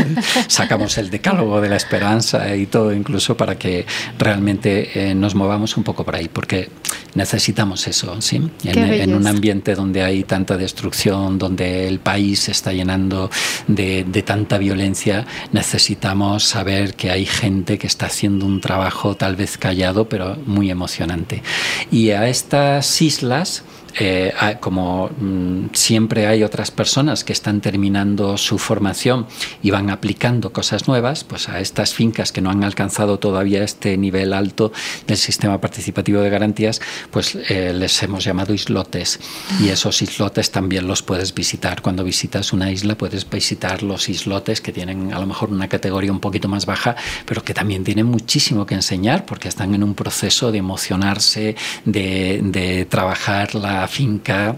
[0.48, 3.86] sacamos el decálogo de la esperanza y todo, incluso para que
[4.18, 6.70] realmente eh, nos movamos un poco por ahí, porque
[7.16, 8.42] necesitamos eso, ¿sí?
[8.64, 13.30] En, un ambiente donde hay tanta destrucción, donde el país se está llenando
[13.68, 19.36] de, de tanta violencia, necesitamos saber que hay gente que está haciendo un trabajo tal
[19.36, 21.44] vez callado, pero muy emocionante.
[21.92, 23.64] Y a estas islas,
[24.00, 29.28] eh, como mm, siempre hay otras personas que están terminando su formación
[29.62, 33.98] y van aplicando cosas nuevas, pues a estas fincas que no han alcanzado todavía este
[33.98, 34.72] nivel alto
[35.08, 36.82] del sistema participativo de garantías,
[37.12, 39.20] pues eh, les hemos llamado islotes.
[39.62, 41.82] Y esos islotes también los puedes visitar.
[41.82, 46.12] Cuando visitas una isla puedes visitar los islotes que tienen a lo mejor una categoría
[46.12, 49.94] un poquito más baja, pero que también tienen muchísimo que enseñar porque están en un
[49.94, 54.58] proceso de emocionarse, de, de trabajar la finca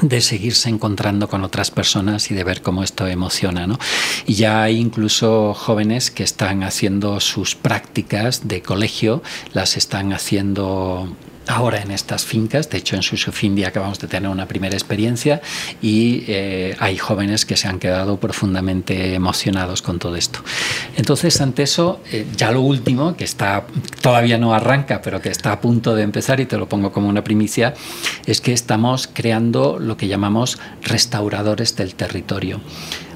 [0.00, 3.66] de seguirse encontrando con otras personas y de ver cómo esto emociona.
[3.66, 3.78] ¿no?
[4.26, 9.22] Y ya hay incluso jóvenes que están haciendo sus prácticas de colegio,
[9.52, 11.14] las están haciendo
[11.46, 12.70] ahora en estas fincas.
[12.70, 15.40] De hecho, en Susufindi acabamos de tener una primera experiencia
[15.80, 20.40] y eh, hay jóvenes que se han quedado profundamente emocionados con todo esto.
[20.96, 23.66] Entonces, ante eso, eh, ya lo último, que está
[24.00, 27.08] todavía no arranca, pero que está a punto de empezar y te lo pongo como
[27.08, 27.74] una primicia,
[28.26, 32.60] es que estamos creando lo que llamamos restauradores del territorio.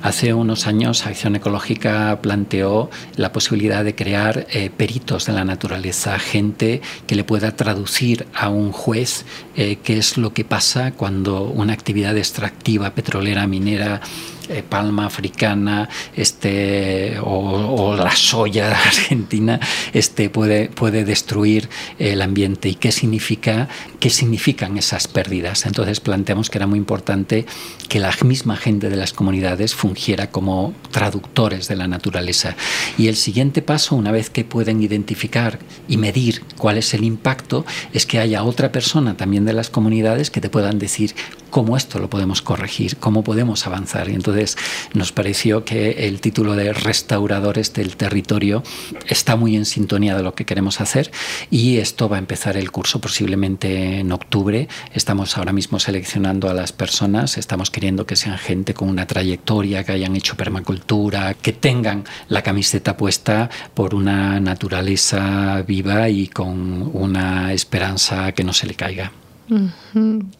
[0.03, 6.19] Hace unos años Acción Ecológica planteó la posibilidad de crear eh, peritos de la naturaleza,
[6.19, 9.25] gente que le pueda traducir a un juez
[9.57, 14.01] eh, qué es lo que pasa cuando una actividad extractiva petrolera, minera,
[14.49, 19.61] eh, palma africana este, o, la soya argentina
[19.93, 21.69] este, puede, puede destruir
[21.99, 23.69] el ambiente y qué, significa,
[24.01, 25.67] qué significan esas pérdidas.
[25.67, 27.47] Entonces planteamos que era muy importante
[27.89, 32.57] que la misma gente de las comunidades fungiera como traductores de la naturaleza.
[32.99, 37.65] Y el siguiente paso, una vez que pueden identificar y medir cuál es el impacto,
[37.93, 41.15] es que haya otra persona también de las comunidades que te puedan decir
[41.57, 44.11] cómo esto lo podemos corregir, cómo podemos avanzar.
[44.11, 44.59] Y entonces
[44.93, 48.63] nos pareció que el título de Restauradores del Territorio
[49.09, 51.11] está muy en sintonía de lo que queremos hacer
[51.51, 54.69] y esto va a empezar el curso posiblemente en octubre.
[54.93, 59.83] Estamos ahora mismo seleccionando a las personas, estamos queriendo que sean gente con una trayectoria,
[59.83, 66.91] que hayan hecho permacultura, que tengan la camiseta puesta por una naturaleza viva y con
[66.93, 69.11] una esperanza que no se le caiga.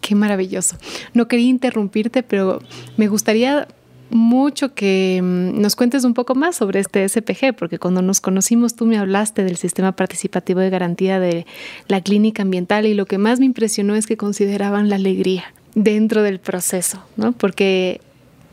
[0.01, 0.77] Qué maravilloso.
[1.15, 2.61] No quería interrumpirte, pero
[2.97, 3.69] me gustaría
[4.11, 8.75] mucho que mm, nos cuentes un poco más sobre este SPG, porque cuando nos conocimos
[8.75, 11.47] tú me hablaste del sistema participativo de garantía de
[11.89, 15.45] la clínica ambiental y lo que más me impresionó es que consideraban la alegría
[15.75, 17.33] dentro del proceso, ¿no?
[17.33, 18.01] Porque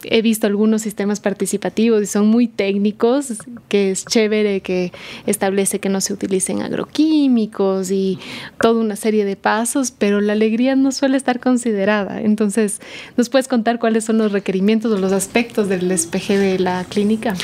[0.06, 3.34] he visto algunos sistemas participativos y son muy técnicos,
[3.70, 4.91] que es chévere, que
[5.26, 8.20] establece que no se utilicen agroquímicos y
[8.60, 12.22] toda una serie de pasos, pero la alegría no suele estar considerada.
[12.22, 12.82] Entonces,
[13.18, 17.36] ¿nos puedes contar cuáles son los requerimientos o los aspectos del SPG de la clínica?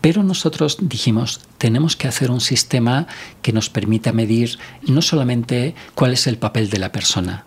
[0.00, 3.06] Pero nosotros dijimos, tenemos que hacer un sistema
[3.42, 7.44] que nos permita medir no solamente cuál es el papel de la persona,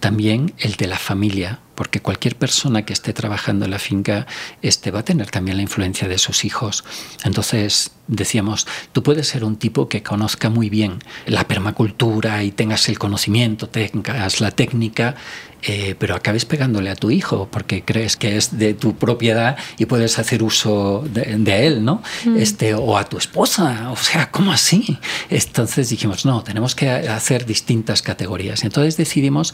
[0.00, 4.26] también el de la familia, porque cualquier persona que esté trabajando en la finca
[4.62, 6.84] este, va a tener también la influencia de sus hijos.
[7.24, 12.88] Entonces decíamos, tú puedes ser un tipo que conozca muy bien la permacultura y tengas
[12.88, 15.16] el conocimiento, tengas la técnica,
[15.62, 19.86] eh, pero acabes pegándole a tu hijo porque crees que es de tu propiedad y
[19.86, 22.02] puedes hacer uso de, él, ¿no?
[22.24, 22.36] Mm.
[22.36, 24.98] Este, o a tu esposa, o sea, ¿cómo así?
[25.30, 28.64] Entonces dijimos, no, tenemos que hacer distintas categorías.
[28.64, 29.52] Entonces decidimos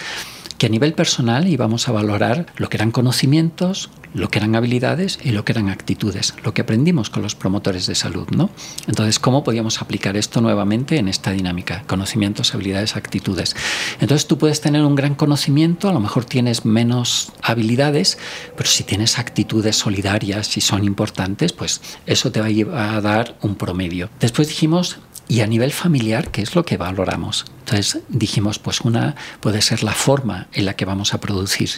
[0.58, 5.18] que a nivel personal íbamos a valorar lo que eran conocimientos, lo que eran habilidades
[5.22, 8.50] y lo que eran actitudes, lo que aprendimos con los promotores de salud, ¿no?
[8.86, 11.84] Entonces, ¿cómo podíamos aplicar esto nuevamente en esta dinámica?
[11.86, 13.56] Conocimientos, habilidades, actitudes.
[14.00, 18.18] Entonces, tú puedes tener un gran conocimiento, a lo mejor tienes menos habilidades,
[18.56, 23.54] pero si tienes actitudes solidarias y son importantes, pues eso te va a dar un
[23.54, 24.10] promedio.
[24.20, 24.98] Después dijimos
[25.28, 27.46] y a nivel familiar, ¿qué es lo que valoramos?
[27.60, 31.70] Entonces dijimos, pues una puede ser la forma en la que vamos a producir.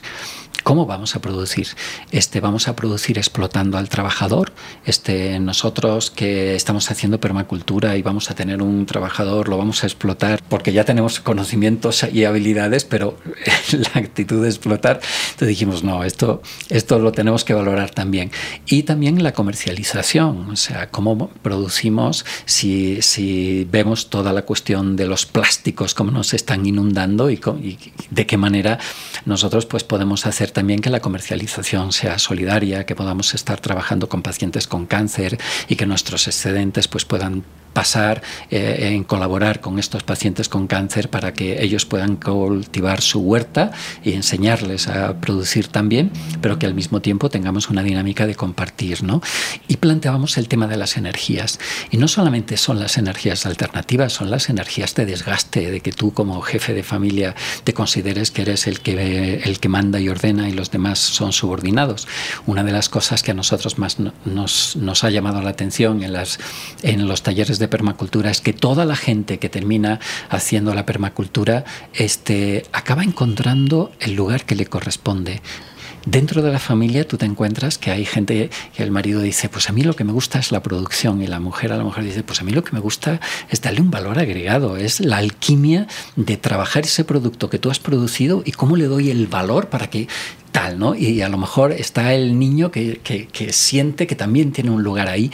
[0.64, 1.68] ¿Cómo vamos a producir?
[2.10, 4.54] Este, vamos a producir explotando al trabajador.
[4.86, 9.86] Este, nosotros que estamos haciendo permacultura y vamos a tener un trabajador, lo vamos a
[9.86, 13.18] explotar porque ya tenemos conocimientos y habilidades, pero
[13.72, 15.00] la actitud de explotar,
[15.32, 16.40] entonces dijimos, no, esto,
[16.70, 18.30] esto lo tenemos que valorar también.
[18.64, 25.08] Y también la comercialización, o sea, cómo producimos, si, si vemos toda la cuestión de
[25.08, 27.38] los plásticos, cómo nos están inundando y,
[28.10, 28.78] de qué manera
[29.26, 34.22] nosotros pues podemos hacer también que la comercialización sea solidaria, que podamos estar trabajando con
[34.22, 35.38] pacientes con cáncer
[35.68, 37.44] y que nuestros excedentes pues puedan
[37.74, 43.20] pasar eh, en colaborar con estos pacientes con cáncer para que ellos puedan cultivar su
[43.20, 48.34] huerta y enseñarles a producir también, pero que al mismo tiempo tengamos una dinámica de
[48.34, 49.02] compartir.
[49.02, 49.20] ¿no?
[49.68, 51.58] Y planteábamos el tema de las energías.
[51.90, 56.12] Y no solamente son las energías alternativas, son las energías de desgaste, de que tú
[56.14, 57.34] como jefe de familia
[57.64, 61.32] te consideres que eres el que, el que manda y ordena y los demás son
[61.32, 62.06] subordinados.
[62.46, 66.12] Una de las cosas que a nosotros más nos, nos ha llamado la atención en,
[66.12, 66.38] las,
[66.82, 71.64] en los talleres de permacultura es que toda la gente que termina haciendo la permacultura
[71.92, 75.42] este, acaba encontrando el lugar que le corresponde.
[76.06, 79.70] Dentro de la familia tú te encuentras que hay gente que el marido dice, pues
[79.70, 82.04] a mí lo que me gusta es la producción y la mujer a lo mejor
[82.04, 85.16] dice, pues a mí lo que me gusta es darle un valor agregado, es la
[85.16, 85.86] alquimia
[86.16, 89.88] de trabajar ese producto que tú has producido y cómo le doy el valor para
[89.88, 90.06] que
[90.52, 90.94] tal, ¿no?
[90.94, 95.08] Y a lo mejor está el niño que, que, siente que también tiene un lugar
[95.08, 95.32] ahí.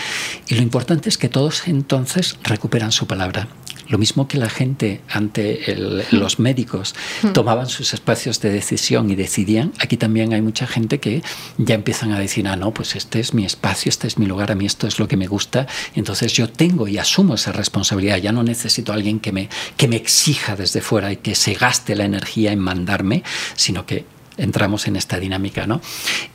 [0.49, 3.49] Y lo importante es que todos entonces recuperan su palabra.
[3.91, 5.61] Lo mismo que la gente ante
[6.13, 6.95] los médicos
[7.35, 11.23] tomaban sus espacios de decisión y decidían, aquí también hay mucha gente que
[11.59, 14.53] ya empiezan a decir, ah, no, pues este es mi espacio, este es mi lugar,
[14.53, 15.67] a mí esto es lo que me gusta,
[15.97, 19.89] entonces yo tengo y asumo esa responsabilidad, ya no necesito a alguien que me, que
[19.89, 23.25] me exija desde fuera y que se gaste la energía en mandarme,
[23.57, 24.05] sino que
[24.41, 25.67] entramos en esta dinámica.
[25.67, 25.81] ¿no?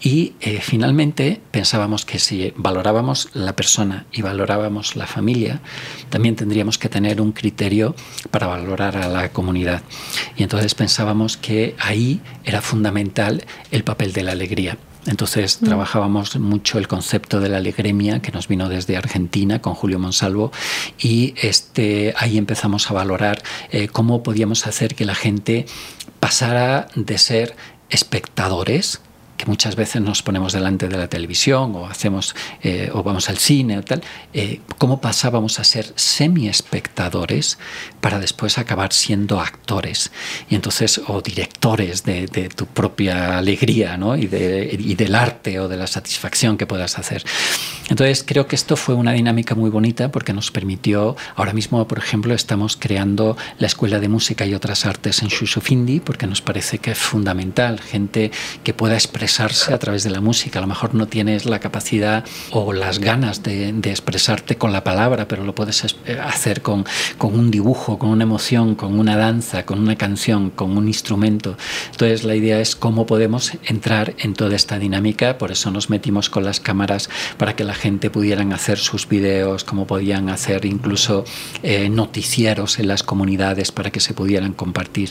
[0.02, 5.62] Y eh, finalmente pensábamos que si valorábamos la persona y valorábamos la familia,
[6.10, 7.96] también tendríamos que tener un criterio
[8.32, 9.82] para valorar a la comunidad.
[10.38, 15.66] Y entonces pensábamos que ahí era fundamental el papel de la alegría Entonces mm.
[15.66, 20.52] trabajábamos mucho el concepto de la alegremia que nos vino desde Argentina con Julio Monsalvo
[21.00, 23.42] y este, ahí empezamos a valorar
[23.72, 25.66] eh, cómo podíamos hacer que la gente
[26.20, 27.56] pasara de ser
[27.90, 29.02] espectadores
[29.38, 33.38] que muchas veces nos ponemos delante de la televisión o hacemos eh, o vamos al
[33.38, 34.02] cine o tal,
[34.34, 37.58] eh, cómo pasábamos a ser semi-espectadores
[38.02, 40.12] para después acabar siendo actores
[40.50, 42.26] y entonces o directores de,
[42.56, 44.16] tu propia alegría ¿no?
[44.16, 47.24] y, de, y del arte o de la satisfacción que puedas hacer.
[47.90, 51.98] Entonces creo que esto fue una dinámica muy bonita porque nos permitió, ahora mismo por
[51.98, 56.78] ejemplo estamos creando la Escuela de Música y otras Artes en Shushufindi porque nos parece
[56.80, 58.32] que es fundamental gente
[58.64, 60.60] que pueda expresar expresarse a través de la música.
[60.60, 65.28] A lo mejor no tienes la capacidad o las ganas de, expresarte con la palabra,
[65.28, 66.86] pero lo puedes eh, hacer con,
[67.18, 71.58] con, un dibujo, con una emoción, con una danza, con una canción, con un instrumento.
[71.92, 75.40] Entonces la idea es cómo podemos entrar en toda esta dinámica.
[75.40, 79.64] Por eso nos metimos con las cámaras para que la gente pudieran hacer sus videos,
[79.64, 81.26] cómo podían hacer incluso
[81.64, 85.10] eh, noticieros en las comunidades para que se pudieran compartir.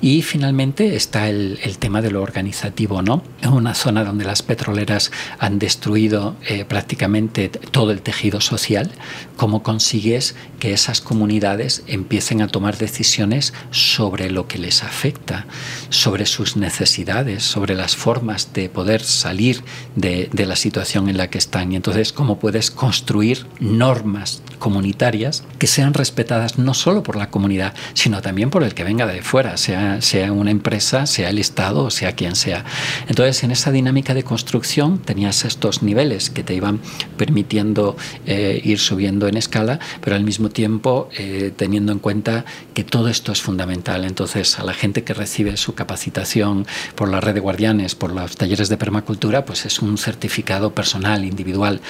[0.00, 3.24] Y finalmente está el, el tema de lo organizativo, ¿no?
[3.52, 8.90] Una zona donde las petroleras han destruido eh, prácticamente todo el tejido social,
[9.36, 15.46] ¿cómo consigues que esas comunidades empiecen a tomar decisiones sobre lo que les afecta,
[15.90, 19.62] sobre sus necesidades, sobre las formas de poder salir
[19.96, 21.72] de, de la situación en la que están?
[21.72, 27.74] Y entonces, ¿cómo puedes construir normas comunitarias que sean respetadas no solo por la comunidad,
[27.94, 31.88] sino también por el que venga de fuera, sea, sea una empresa, sea el Estado
[31.90, 32.64] sea quien sea?
[33.08, 36.80] Entonces, en esa dinámica de construcción tenías estos niveles que te iban
[37.16, 42.84] permitiendo eh, ir subiendo en escala, pero al mismo tiempo eh, teniendo en cuenta que
[42.84, 44.04] todo esto es fundamental.
[44.04, 48.36] Entonces, a la gente que recibe su capacitación por la red de guardianes, por los
[48.36, 51.80] talleres de permacultura, pues es un certificado personal, individual.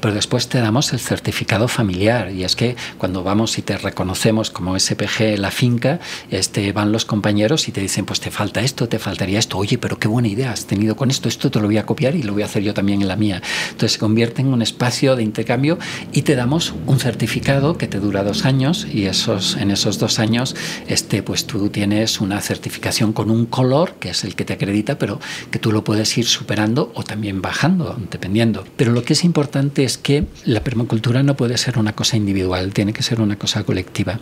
[0.00, 4.50] Pero después te damos el certificado familiar y es que cuando vamos y te reconocemos
[4.50, 6.00] como SPG la finca,
[6.30, 9.78] este, van los compañeros y te dicen, pues te falta esto, te faltaría esto, oye,
[9.78, 12.22] pero qué buena idea has tenido con esto, esto te lo voy a copiar y
[12.22, 13.42] lo voy a hacer yo también en la mía.
[13.70, 15.78] Entonces se convierte en un espacio de intercambio
[16.12, 20.18] y te damos un certificado que te dura dos años y esos, en esos dos
[20.18, 20.54] años
[20.86, 24.98] este, pues tú tienes una certificación con un color, que es el que te acredita,
[24.98, 25.20] pero
[25.50, 28.64] que tú lo puedes ir superando o también bajando, dependiendo.
[28.76, 32.72] Pero lo que es importante es que la permacultura no puede ser una cosa individual,
[32.72, 34.18] tiene que ser una cosa colectiva.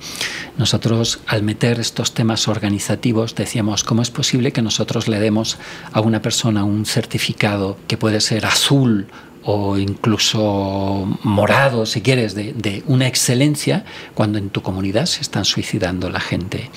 [0.58, 5.58] Nosotros al meter estos temas organizativos decíamos, ¿cómo es posible que nosotros le demos
[5.92, 9.08] a una persona un certificado que puede ser azul
[9.42, 13.84] o incluso morado, si quieres, de, una excelencia,
[14.14, 16.70] cuando en tu comunidad se están suicidando la gente.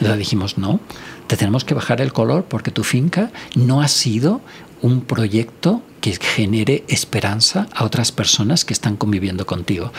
[0.00, 0.80] Le dijimos, no,
[1.26, 4.40] te tenemos que bajar el color porque tu finca no ha sido
[4.82, 9.92] un proyecto que genere esperanza a otras personas que están conviviendo contigo.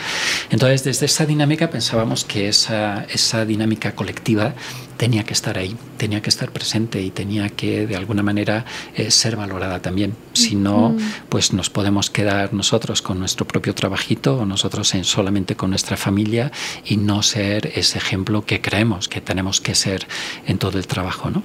[0.50, 4.54] Entonces, desde esa dinámica pensábamos que esa, esa dinámica colectiva
[4.96, 8.64] tenía que estar ahí, tenía que estar presente y tenía que de alguna manera
[8.96, 10.16] eh, ser valorada también.
[10.32, 10.96] Si no,
[11.28, 15.96] pues nos podemos quedar nosotros con nuestro propio trabajito o nosotros en, solamente con nuestra
[15.96, 16.50] familia
[16.84, 20.06] y no ser ese ejemplo que creemos que tenemos que ser
[20.46, 21.42] en todo el trabajo, ¿no?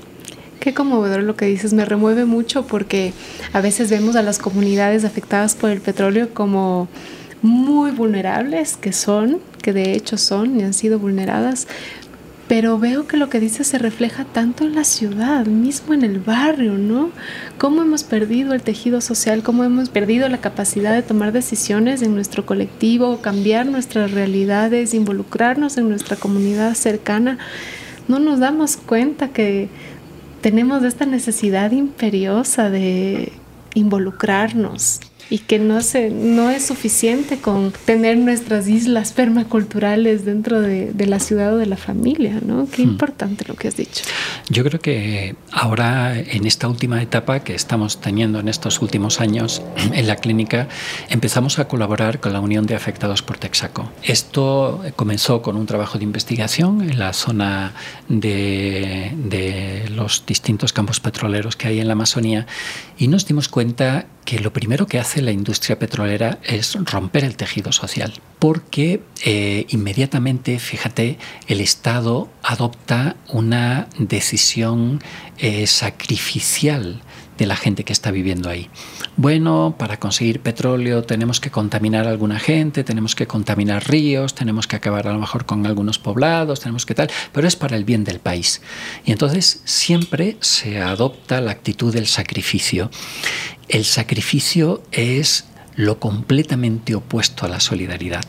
[0.64, 3.12] Qué conmovedor lo que dices, me remueve mucho porque
[3.52, 6.88] a veces vemos a las comunidades afectadas por el petróleo como
[7.42, 11.68] muy vulnerables, que son, que de hecho son y han sido vulneradas,
[12.48, 16.20] pero veo que lo que dices se refleja tanto en la ciudad, mismo en el
[16.20, 17.10] barrio, ¿no?
[17.58, 22.16] Cómo hemos perdido el tejido social, cómo hemos perdido la capacidad de tomar decisiones en
[22.16, 27.38] nuestro colectivo, cambiar nuestras realidades, involucrarnos en nuestra comunidad cercana.
[28.08, 29.68] No nos damos cuenta que
[30.44, 33.32] tenemos esta necesidad imperiosa de
[33.76, 40.94] involucrarnos y que no, se, no es suficiente con tener nuestras islas permaculturales dentro de,
[41.04, 42.68] la ciudad o de la familia, ¿no?
[42.72, 42.90] Qué hmm.
[42.90, 44.06] importante lo que has dicho.
[44.50, 49.62] Yo creo que ahora, en esta última etapa que estamos teniendo en estos últimos años
[49.94, 50.68] en la clínica,
[51.10, 53.92] empezamos a colaborar con la Unión de Afectados por Texaco.
[54.04, 57.74] Esto comenzó con un trabajo de investigación en la zona
[58.08, 62.48] de, de los distintos campos petroleros que hay en la Amazonía
[62.98, 67.36] y nos dimos cuenta que lo primero que hace la industria petrolera es romper el
[67.36, 71.18] tejido social, porque eh, inmediatamente, fíjate,
[71.48, 75.02] el Estado adopta una decisión
[75.38, 77.02] eh, sacrificial
[77.38, 78.70] de la gente que está viviendo ahí.
[79.16, 84.66] Bueno, para conseguir petróleo tenemos que contaminar a alguna gente, tenemos que contaminar ríos, tenemos
[84.66, 87.86] que acabar a lo mejor con algunos poblados, tenemos que tal, pero es para el
[87.86, 88.62] bien del país.
[89.06, 92.90] Y entonces siempre se adopta la actitud del sacrificio.
[93.70, 95.46] El sacrificio es
[95.76, 98.24] lo completamente opuesto a la solidaridad.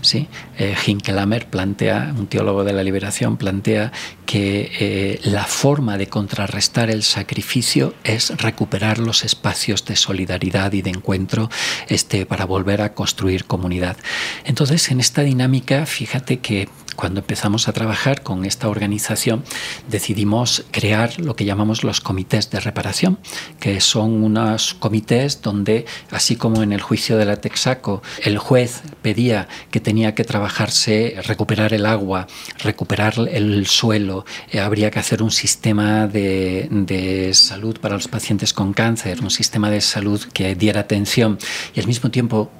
[0.00, 0.28] ¿sí?
[0.58, 0.74] Eh,
[1.50, 3.92] plantea, un teólogo de la liberación, plantea
[4.26, 10.82] que eh, la forma de contrarrestar el sacrificio es recuperar los espacios de solidaridad y
[10.82, 11.50] de encuentro
[11.88, 13.96] este, para volver a construir comunidad.
[14.44, 19.44] Entonces, en esta dinámica, fíjate que cuando empezamos a trabajar con esta organización,
[19.88, 23.18] decidimos crear lo que llamamos los comités de reparación,
[23.58, 28.82] que son unos comités donde, así como en el juicio de la Texaco, el juez
[29.02, 32.26] pedía que tenía que trabajarse, recuperar el agua,
[32.58, 38.52] recuperar el suelo, eh, habría que hacer un sistema de, de salud para los pacientes
[38.52, 41.38] con cáncer, un sistema de salud que diera atención.
[41.74, 42.50] Y al mismo tiempo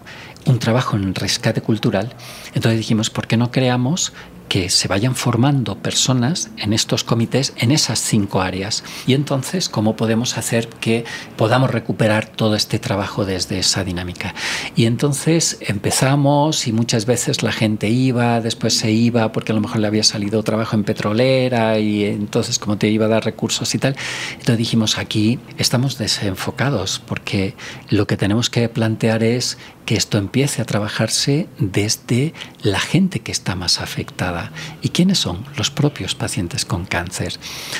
[0.46, 2.14] un trabajo en rescate cultural,
[2.54, 4.12] entonces dijimos, ¿por qué no creamos
[4.50, 8.82] que se vayan formando personas en estos comités en esas cinco áreas.
[9.06, 11.04] Y entonces, ¿cómo podemos hacer que
[11.36, 14.34] podamos recuperar todo este trabajo desde esa dinámica?
[14.74, 19.60] Y entonces empezamos y muchas veces la gente iba, después se iba porque a lo
[19.60, 23.72] mejor le había salido trabajo en petrolera y entonces como te iba a dar recursos
[23.76, 23.94] y tal.
[24.32, 27.54] Entonces dijimos, aquí estamos desenfocados porque
[27.88, 29.58] lo que tenemos que plantear es
[29.90, 32.32] que esto empiece a trabajarse desde
[32.62, 34.52] la gente que está más afectada.
[34.82, 35.44] ¿Y quiénes son?
[35.56, 37.32] Los propios pacientes con cáncer.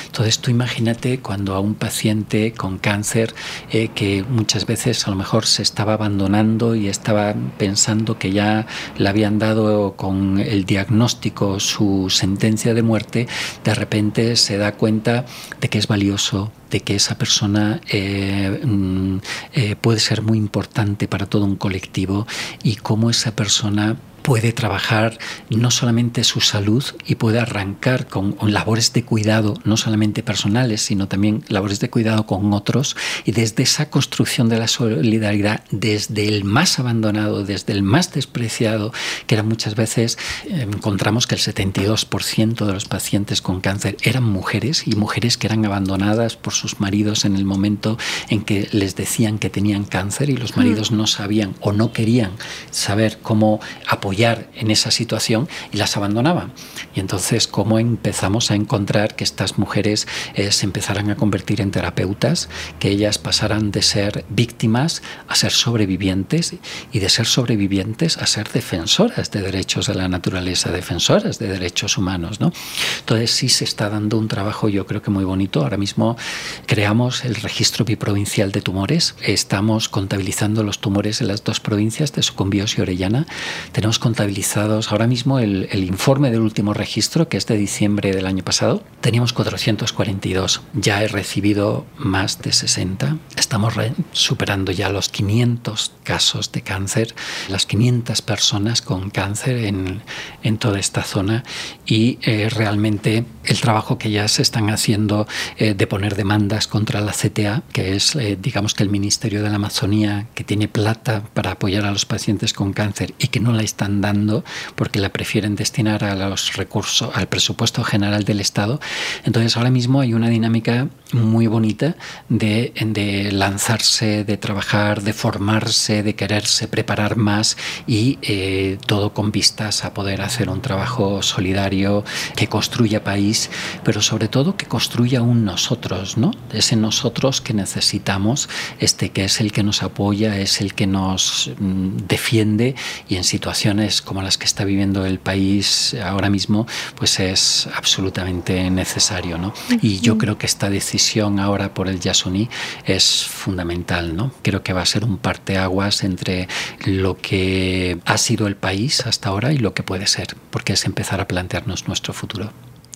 [0.07, 3.33] Entonces tú imagínate cuando a un paciente con cáncer
[3.71, 8.67] eh, que muchas veces a lo mejor se estaba abandonando y estaba pensando que ya
[8.97, 13.29] le habían dado con el diagnóstico su sentencia de muerte,
[13.63, 15.23] de repente se da cuenta
[15.61, 19.17] de que es valioso, de que esa persona eh, mm,
[19.53, 22.25] eh, puede ser muy importante para todo un colectivo
[22.63, 25.17] y cómo esa persona puede trabajar
[25.49, 31.07] no solamente su salud y puede arrancar con, labores de cuidado, no solamente personales, sino
[31.07, 32.95] también labores de cuidado con otros.
[33.25, 38.93] Y desde esa construcción de la solidaridad, desde el más abandonado, desde el más despreciado,
[39.27, 44.23] que era muchas veces, eh, encontramos que el 72% de los pacientes con cáncer eran
[44.23, 47.97] mujeres y mujeres que eran abandonadas por sus maridos en el momento
[48.29, 52.31] en que les decían que tenían cáncer y los maridos no sabían o no querían
[52.69, 56.53] saber cómo apoyar en esa situación y las abandonaban.
[56.93, 61.71] Y entonces, ¿cómo empezamos a encontrar que estas mujeres eh, se empezaran a convertir en
[61.71, 62.49] terapeutas,
[62.79, 66.55] que ellas pasaran de ser víctimas a ser sobrevivientes
[66.91, 71.97] y de ser sobrevivientes a ser defensoras de derechos de la naturaleza, defensoras de derechos
[71.97, 72.39] humanos?
[72.39, 72.51] ¿no?
[72.99, 75.61] Entonces, sí se está dando un trabajo, yo creo que muy bonito.
[75.61, 76.17] Ahora mismo
[76.65, 79.15] creamos el registro biprovincial de tumores.
[79.23, 83.25] Estamos contabilizando los tumores en las dos provincias de Sucumbíos y Orellana.
[83.71, 88.43] Tenemos contabilizados ahora mismo el, informe del último registro, que es de diciembre del año
[88.43, 88.83] pasado.
[88.99, 90.61] Teníamos 442.
[90.73, 93.17] Ya he recibido más de 60.
[93.37, 93.75] Estamos
[94.11, 97.15] superando ya los 500 casos de cáncer,
[97.47, 100.01] las 500 personas con cáncer en,
[100.43, 101.43] en toda esta zona
[101.85, 105.27] y eh, realmente el trabajo que ya se están haciendo
[105.57, 109.49] eh, de poner demandas contra la CTA, que es, eh, digamos que el Ministerio de
[109.49, 113.51] la Amazonía, que tiene plata para apoyar a los pacientes con cáncer y que no
[113.51, 118.79] la están dando porque la prefieren destinar a los recursos, al presupuesto general del Estado.
[119.25, 121.95] Entonces ahora mismo hay una dinámica muy bonita
[122.29, 129.31] de, de lanzarse, de trabajar, de formarse, de quererse preparar más y eh, todo con
[129.31, 132.03] vistas a poder hacer un trabajo solidario
[132.35, 133.49] que construya país,
[133.83, 136.31] pero sobre todo que construya un nosotros, ¿no?
[136.53, 141.51] Ese nosotros que necesitamos, este que es el que nos apoya, es el que nos
[141.59, 142.75] mm, defiende
[143.07, 148.69] y en situaciones como las que está viviendo el país ahora mismo, pues es absolutamente
[148.69, 149.37] necesario.
[149.37, 149.53] ¿no?
[149.81, 152.49] Y yo creo que esta decisión ahora por el Yasuní
[152.85, 154.15] es fundamental.
[154.15, 154.31] ¿no?
[154.41, 156.47] Creo que va a ser un parteaguas entre
[156.85, 160.85] lo que ha sido el país hasta ahora y lo que puede ser, porque es
[160.85, 162.51] empezar a plantearnos nuestro futuro.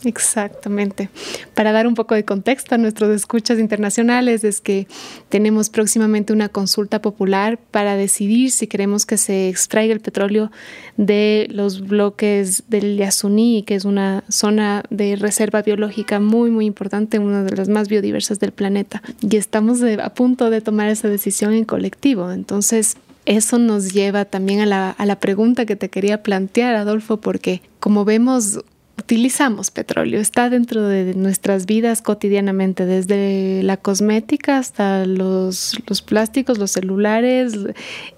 [0.06, 1.10] Exactamente.
[1.54, 4.88] Para dar un poco de contexto a nuestros escuchas internacionales, es que
[5.30, 10.52] tenemos próximamente una consulta popular para decidir si queremos que se extraiga el petróleo
[10.98, 17.20] de los bloques del Yasuní, que es una zona de reserva biológica muy, muy importante,
[17.20, 19.02] una de las más biodiversas del planeta.
[19.22, 22.32] Y estamos a punto de tomar esa decisión en colectivo.
[22.32, 27.18] Entonces, eso nos lleva también a la, a la pregunta que te quería plantear, Adolfo,
[27.18, 28.60] porque como vemos
[29.06, 36.72] utilizamos petróleo, está dentro de nuestras vidas cotidianamente, desde la cosmética hasta los, plásticos, los
[36.72, 37.54] celulares,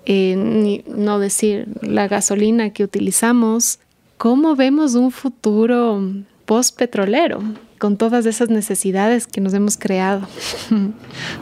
[0.06, 3.80] eh, no decir la gasolina que utilizamos.
[4.18, 6.02] ¿Cómo vemos un futuro
[6.46, 7.42] post-petrolero?
[7.80, 10.28] con todas esas necesidades que nos hemos creado.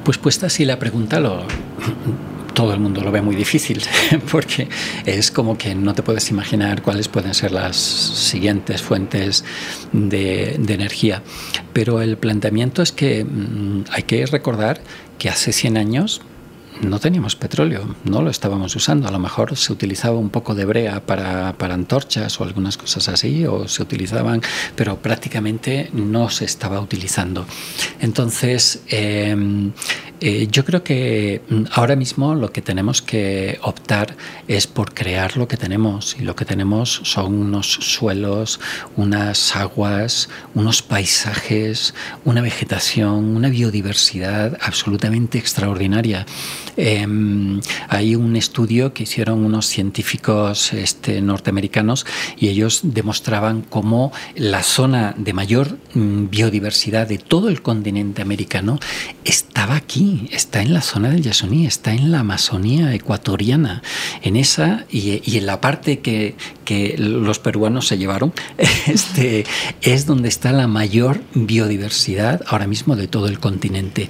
[0.04, 1.44] Pues puesta así la pregunta, lo,
[2.56, 3.84] todo el mundo lo ve muy difícil,
[4.32, 4.68] porque
[5.06, 9.46] es como que no te puedes imaginar cuáles pueden ser las siguientes fuentes
[9.92, 11.22] de, energía.
[11.74, 14.82] Pero el planteamiento es que mm, hay que recordar
[15.20, 16.22] que hace 100 años
[16.82, 19.08] no teníamos petróleo, no lo estábamos usando.
[19.08, 23.08] A lo mejor se utilizaba un poco de brea para, para, antorchas o algunas cosas
[23.10, 24.42] así, o se utilizaban,
[24.76, 27.46] pero prácticamente no se estaba utilizando.
[28.00, 29.72] Entonces, em,
[30.22, 34.16] eh, yo creo que mm, ahora mismo lo que tenemos que optar
[34.48, 38.60] es por crear lo que tenemos y lo que tenemos son unos suelos,
[38.96, 41.94] unas aguas, unos paisajes,
[42.24, 46.26] una vegetación, una biodiversidad absolutamente extraordinaria.
[46.78, 52.06] Em, hay un estudio que hicieron unos científicos este, norteamericanos
[52.38, 58.80] y ellos demostraban cómo la zona de mayor mm, biodiversidad de todo el continente americano
[59.24, 63.82] estaba aquí está en la zona del Yasoní, está en la Amazonía ecuatoriana,
[64.22, 68.34] en esa y, en la parte que, que, los peruanos se llevaron,
[68.88, 69.46] este,
[69.82, 74.08] es donde está la mayor biodiversidad ahora mismo de todo el continente.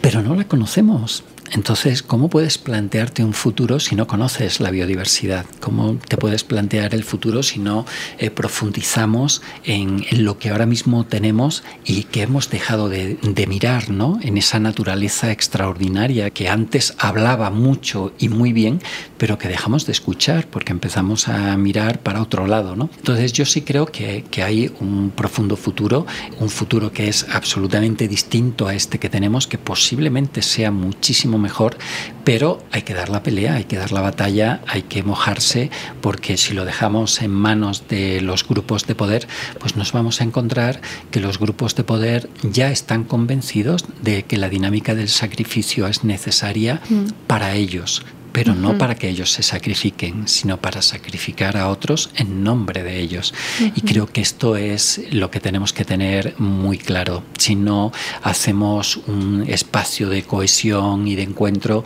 [0.00, 1.24] Pero no la conocemos.
[1.52, 5.46] Entonces, ¿cómo puedes plantearte un futuro si no conoces la biodiversidad?
[5.60, 7.86] ¿Cómo te puedes plantear el futuro si no
[8.18, 13.18] eh, profundizamos en, lo que ahora mismo tenemos y que hemos dejado de,
[13.48, 14.18] mirar ¿no?
[14.22, 18.82] en esa naturaleza extraordinaria que antes hablaba mucho y muy bien,
[19.16, 22.76] pero que dejamos de escuchar porque empezamos a mirar para otro lado?
[22.76, 22.90] ¿no?
[22.98, 26.06] Entonces, yo sí creo que, que hay un profundo futuro,
[26.40, 31.78] un futuro que es absolutamente distinto a este que tenemos, que posiblemente sea muchísimo mejor,
[32.24, 35.70] pero hay que dar la pelea, hay que dar la batalla, hay que mojarse,
[36.00, 39.26] porque si lo dejamos en manos de los grupos de poder,
[39.58, 44.36] pues nos vamos a encontrar que los grupos de poder ya están convencidos de que
[44.36, 47.26] la dinámica del sacrificio es necesaria mm.
[47.26, 48.04] para ellos,
[48.38, 53.00] pero no para que ellos se sacrifiquen, sino para sacrificar a otros en nombre de
[53.00, 53.34] ellos.
[53.74, 57.24] Y creo que esto es lo que tenemos que tener muy claro.
[57.36, 57.90] Si no
[58.22, 61.82] hacemos un espacio de cohesión y de encuentro,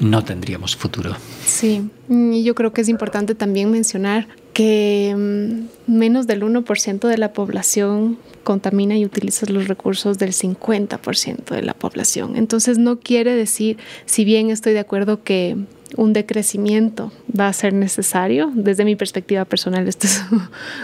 [0.00, 1.14] no tendríamos futuro.
[1.44, 4.26] Sí, y yo creo que es importante también mencionar
[4.60, 11.54] que mm, menos del 1% de la población contamina y utiliza los recursos del 50%
[11.54, 12.36] de la población.
[12.36, 15.56] Entonces no quiere decir, si bien estoy de acuerdo que
[15.96, 18.52] un decrecimiento va a ser necesario.
[18.54, 20.20] Desde mi perspectiva personal, esto es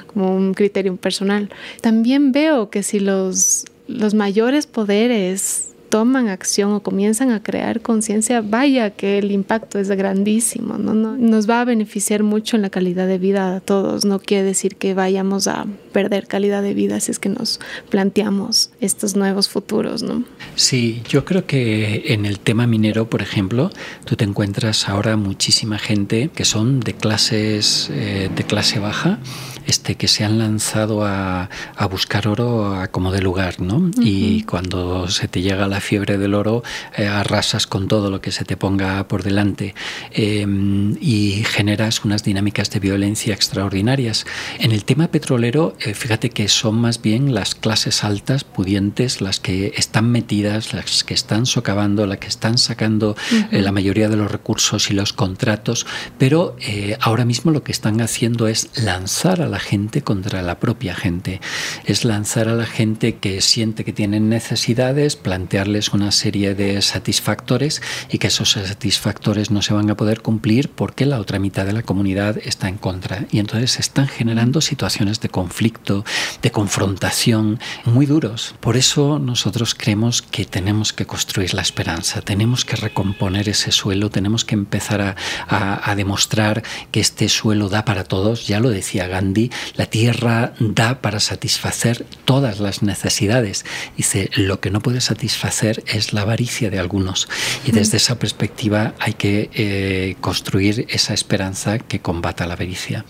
[0.07, 1.51] como un criterio personal.
[1.83, 8.41] También veo que si los, los mayores poderes toman acción o comienzan a crear conciencia,
[8.41, 10.95] vaya que el impacto es grandísimo, ¿no?
[10.95, 14.05] Nos va a beneficiar mucho en la calidad de vida a todos.
[14.05, 18.71] No quiere decir que vayamos a perder calidad de vida si es que nos planteamos
[18.81, 20.25] estos nuevos futuros, ¿no?
[20.55, 23.71] Sí, yo creo que en el tema minero, por ejemplo,
[24.05, 29.19] tú te encuentras ahora muchísima gente que son de clases de clase baja
[29.67, 31.49] este, que se han lanzado a,
[31.91, 33.91] buscar oro a como de lugar, ¿no?
[34.01, 36.63] Y cuando se te llega la fiebre del oro,
[36.97, 39.75] eh, arrasas con todo lo que se te ponga por delante
[40.13, 44.27] em, y generas unas dinámicas de violencia extraordinarias.
[44.59, 49.41] En el tema petrolero, eh, fíjate que son más bien las clases altas, pudientes, las
[49.41, 53.17] que están metidas, las que están socavando, las que están sacando
[53.53, 55.87] eh, la mayoría de los recursos y los contratos,
[56.19, 56.57] pero
[57.01, 61.41] ahora mismo lo que están haciendo es lanzar a la gente contra la propia gente.
[61.85, 67.83] Es lanzar a la gente que siente que tienen necesidades, plantearles una serie de satisfactores
[68.11, 71.73] y que esos satisfactores no se van a poder cumplir porque la otra mitad de
[71.73, 73.27] la comunidad está en contra.
[73.31, 76.05] Y entonces se están generando situaciones de conflicto,
[76.43, 78.55] de confrontación muy duros.
[78.61, 84.11] Por eso nosotros creemos que tenemos que construir la esperanza, tenemos que recomponer ese suelo,
[84.11, 85.01] tenemos que empezar
[85.49, 88.47] a, a demostrar que este suelo da para todos.
[88.47, 93.65] Ya lo decía Gandhi, la tierra da para satisfacer todas las necesidades.
[93.97, 97.29] Dice, lo que no puede satisfacer es la avaricia de algunos.
[97.65, 103.05] Y desde esa perspectiva hay que eh, construir esa esperanza que combata la avaricia.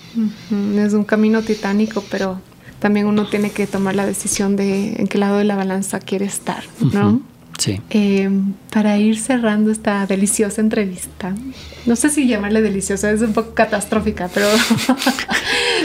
[0.77, 2.41] Es un camino titánico, pero
[2.79, 6.27] también uno tiene que tomar la decisión de en qué lado de la balanza quiere
[6.27, 7.21] estar, ¿no?
[7.59, 7.81] Sí.
[7.91, 8.31] Eh,
[8.71, 11.35] para ir cerrando esta deliciosa entrevista,
[11.87, 14.29] no sé si llamarle deliciosa, es un poco catastrófica,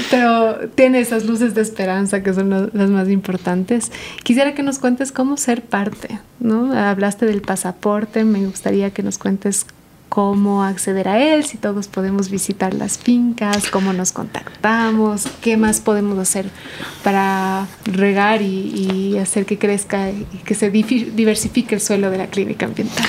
[0.09, 3.91] Pero tiene esas luces de esperanza que son las más importantes.
[4.23, 6.73] Quisiera que nos cuentes cómo ser parte, ¿no?
[6.73, 9.65] Hablaste del pasaporte, me gustaría que nos cuentes
[10.11, 15.79] cómo acceder a él, si todos podemos visitar las fincas, cómo nos contactamos, qué más
[15.79, 16.49] podemos hacer
[17.01, 22.65] para regar y, hacer que crezca y que se diversifique el suelo de la clínica
[22.65, 23.05] ambiental.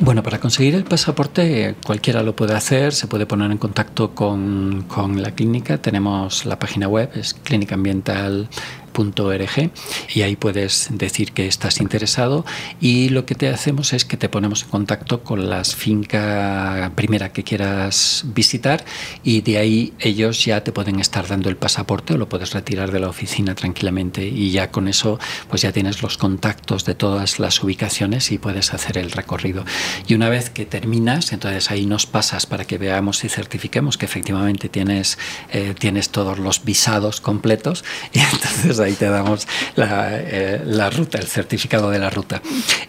[0.00, 4.84] Bueno, para conseguir el pasaporte cualquiera lo puede hacer, se puede poner en contacto con,
[4.88, 5.78] con la clínica.
[5.78, 8.50] Tenemos la página web, es clínica ambiental
[8.94, 9.70] .org
[10.14, 12.44] y ahí puedes decir que estás interesado
[12.80, 17.32] y lo que te hacemos es que te ponemos en contacto con las fincas primera
[17.32, 18.84] que quieras visitar
[19.22, 22.90] y de ahí ellos ya te pueden estar dando el pasaporte o lo puedes retirar
[22.90, 25.18] de la oficina tranquilamente y ya con eso
[25.48, 29.64] pues ya tienes los contactos de todas las ubicaciones y puedes hacer el recorrido.
[30.06, 34.06] Y una vez que terminas entonces ahí nos pasas para que veamos y certifiquemos que
[34.06, 35.18] efectivamente tienes
[35.52, 39.46] eh, tienes todos los visados completos y entonces ahí te damos
[39.76, 42.42] eh, la, ruta, el certificado de la ruta.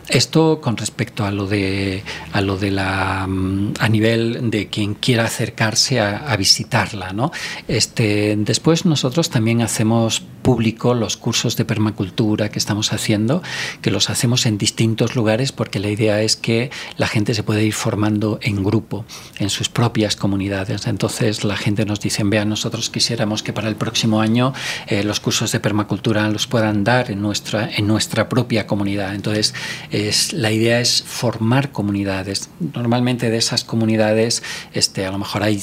[0.08, 2.04] Esto con respecto a lo de,
[2.34, 7.14] a lo de la, mm, a nivel de quien quiera acercarse a, visitarla.
[7.14, 7.32] ¿no?
[7.68, 13.44] Este, después nosotros también hacemos público los cursos de permacultura que estamos haciendo,
[13.82, 17.64] que los hacemos en distintos lugares porque la idea es que la gente se puede
[17.64, 19.06] ir formando en grupo,
[19.38, 20.88] en sus propias comunidades.
[20.88, 24.54] Entonces la gente nos dice, vean, nosotros quisiéramos que para el próximo año
[24.88, 29.14] eh, los cursos de permacultura cultura los puedan dar en nuestra, en nuestra propia comunidad.
[29.14, 29.54] Entonces,
[29.92, 32.50] es, la idea es formar comunidades.
[32.62, 34.42] Normalmente de esas comunidades,
[34.72, 35.62] este, a lo mejor hay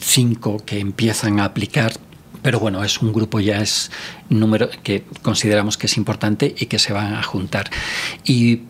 [0.00, 1.92] cinco que empiezan a aplicar
[2.42, 3.90] pero bueno, es un grupo ya es
[4.30, 7.70] número que consideramos que es importante y que se van a juntar.
[8.24, 8.62] Y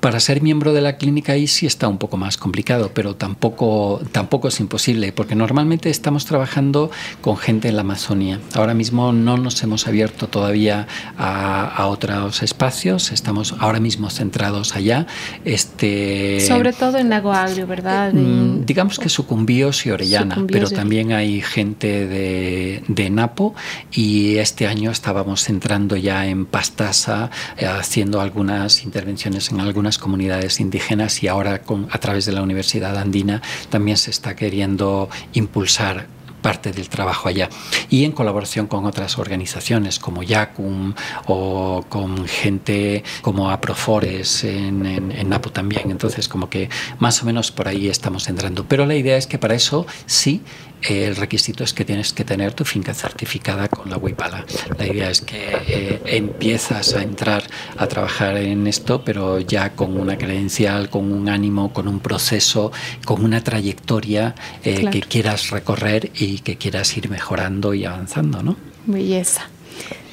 [0.00, 4.00] para ser miembro de la clínica ahí sí está un poco más complicado, pero tampoco,
[4.12, 6.90] tampoco es imposible, porque normalmente estamos trabajando
[7.20, 8.40] con gente en la Amazonía.
[8.54, 10.86] Ahora mismo no nos hemos abierto todavía
[11.16, 15.06] a, a otros espacios, estamos ahora mismo centrados allá.
[15.44, 18.12] Este, Sobre todo en Lago Agrio, ¿verdad?
[18.12, 23.54] Mm, digamos que Sucumbíos y Orellana, pero también hay gente de, de Napo
[23.92, 29.96] y este año está estábamos entrando ya en Pastasa, eh, haciendo algunas intervenciones en algunas
[29.96, 33.40] comunidades indígenas y ahora a través de la Universidad Andina
[33.70, 36.08] también se está queriendo impulsar
[36.42, 37.48] parte del trabajo allá
[37.88, 40.92] y en colaboración con otras organizaciones como YACUM
[41.26, 45.90] o con gente como Aprofores en, en, Napo también.
[45.90, 46.68] Entonces, como que
[46.98, 48.64] más o menos por ahí estamos entrando.
[48.64, 50.42] Pero la idea es que para eso sí
[50.82, 54.44] el requisito es que tienes que tener tu finca certificada con la WIPALA.
[54.78, 57.42] La idea es que eh, empiezas a entrar
[57.76, 62.72] a trabajar en esto, pero ya con una credencial, con un ánimo, con un proceso,
[63.04, 64.34] con una trayectoria
[64.64, 68.56] eh, que quieras recorrer y que quieras ir mejorando y avanzando, ¿no?
[68.86, 69.48] Belleza.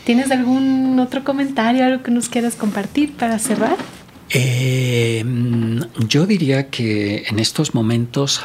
[0.04, 3.78] ¿Tienes algún otro comentario, algo que nos quieras compartir para cerrar?
[4.30, 5.24] Eh,
[6.08, 8.42] yo diría que en estos momentos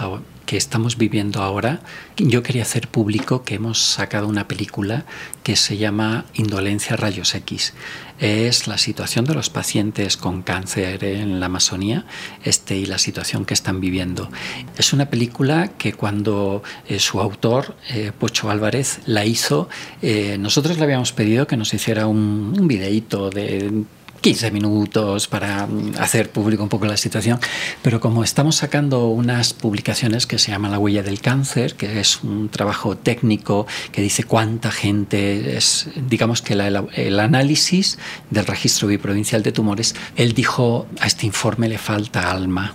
[0.51, 1.79] que estamos viviendo ahora,
[2.17, 5.05] yo quería hacer público que hemos sacado una película
[5.45, 7.73] que se llama Indolencia Rayos X.
[8.19, 12.05] Es la situación de los pacientes con cáncer en la Amazonía
[12.43, 14.29] este, y la situación que están viviendo.
[14.77, 19.69] Es una película que cuando eh, su autor, eh, Pocho Álvarez, la hizo,
[20.03, 23.85] eh, nosotros le habíamos pedido que nos hiciera un, un videíto de
[24.21, 27.39] 15 minutos para mm, hacer público un poco la situación,
[27.83, 32.23] pero como estamos sacando unas publicaciones que se llaman La huella del cáncer, que es
[32.23, 37.99] un trabajo técnico que dice cuánta gente es, digamos que el análisis
[38.31, 42.75] del registro biprovincial de tumores, él dijo, a este informe le falta alma.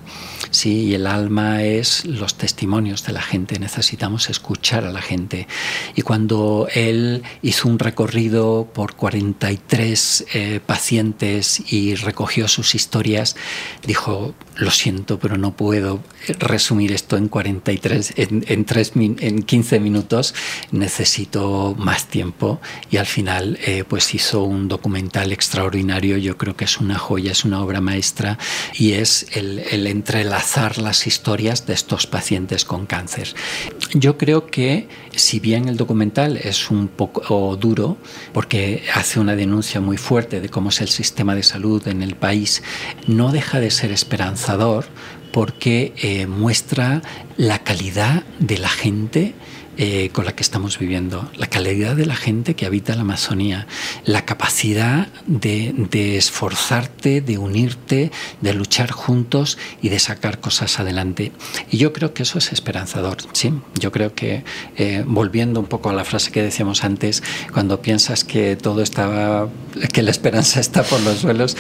[0.52, 5.48] Sí, y el alma es los testimonios de la gente, necesitamos escuchar a la gente.
[5.96, 11.35] Y cuando él hizo un recorrido por 43 eh, pacientes
[11.68, 13.36] y recogió sus historias,
[13.86, 16.02] dijo, lo siento, pero no puedo
[16.40, 20.34] resumir esto en 43, en, en, 3, en 15 minutos,
[20.72, 22.62] necesito más tiempo.
[22.90, 27.32] Y al final, eh, pues hizo un documental extraordinario, yo creo que es una joya,
[27.32, 28.38] es una obra maestra,
[28.74, 33.34] y es el, el entrelazar las historias de estos pacientes con cáncer.
[33.94, 37.98] Yo creo que si bien el documental es un poco duro,
[38.34, 42.16] porque hace una denuncia muy fuerte de cómo es el sistema de salud en el
[42.16, 42.64] país,
[43.08, 43.92] no deja de ser
[45.32, 47.02] porque eh, muestra
[47.38, 49.34] la calidad de la gente
[49.78, 53.68] eh, con la que estamos viviendo, la calidad de la gente que habita la Amazonía,
[54.06, 58.12] la capacidad de, esforzarte, de unirte,
[58.42, 61.34] de luchar juntos y de sacar cosas adelante.
[61.72, 63.54] Y yo creo que eso es esperanzador, ¿sí?
[63.80, 64.44] Yo creo que,
[64.78, 67.22] eh, volviendo un poco a la frase que decíamos antes,
[67.52, 69.50] cuando piensas que todo estaba,
[69.92, 71.58] que la esperanza está por los suelos,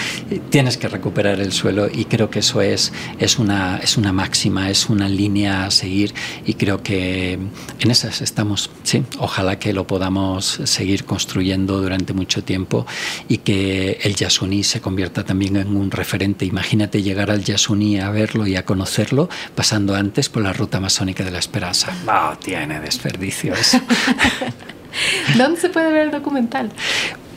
[0.50, 4.70] tienes que recuperar el suelo y creo que eso es, es, una, es una máxima,
[4.70, 6.14] es una línea a seguir
[6.46, 8.70] y creo que en esas estamos.
[8.84, 12.86] Sí, ojalá que lo podamos seguir construyendo durante mucho tiempo
[13.28, 16.46] y que el Yasuní se convierta también en un referente.
[16.46, 21.24] Imagínate llegar al Yasuní a verlo y a conocerlo pasando antes por la ruta masónica
[21.24, 21.94] de la esperanza.
[22.06, 23.80] No tiene desperdicio eso.
[25.38, 26.72] ¿Dónde se puede ver el documental?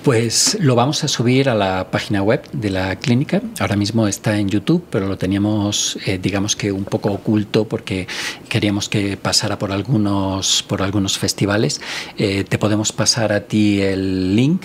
[0.09, 3.43] Pues lo vamos a subir a la página web de la clínica.
[3.61, 8.09] Ahora mismo está en YouTube, pero lo teníamos, eh, digamos que un poco oculto porque
[8.49, 11.83] queríamos que pasara por algunos, por algunos festivales.
[12.17, 14.63] Eh, te podemos pasar a ti el link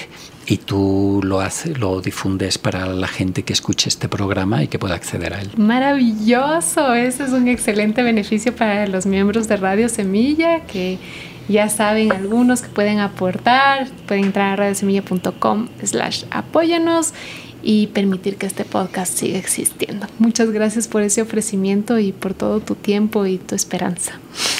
[0.47, 4.79] y tú lo, haces, lo difundes para la gente que escuche este programa y que
[4.79, 5.49] pueda acceder a él.
[5.57, 10.99] Maravilloso, ese es un excelente beneficio para los miembros de Radio Semilla que
[11.47, 17.13] ya saben algunos que pueden aportar, pueden entrar a radiosemilla.com slash apóyanos
[17.61, 20.07] y permitir que este podcast siga existiendo.
[20.19, 24.19] Muchas gracias por ese ofrecimiento y por todo tu tiempo y tu esperanza.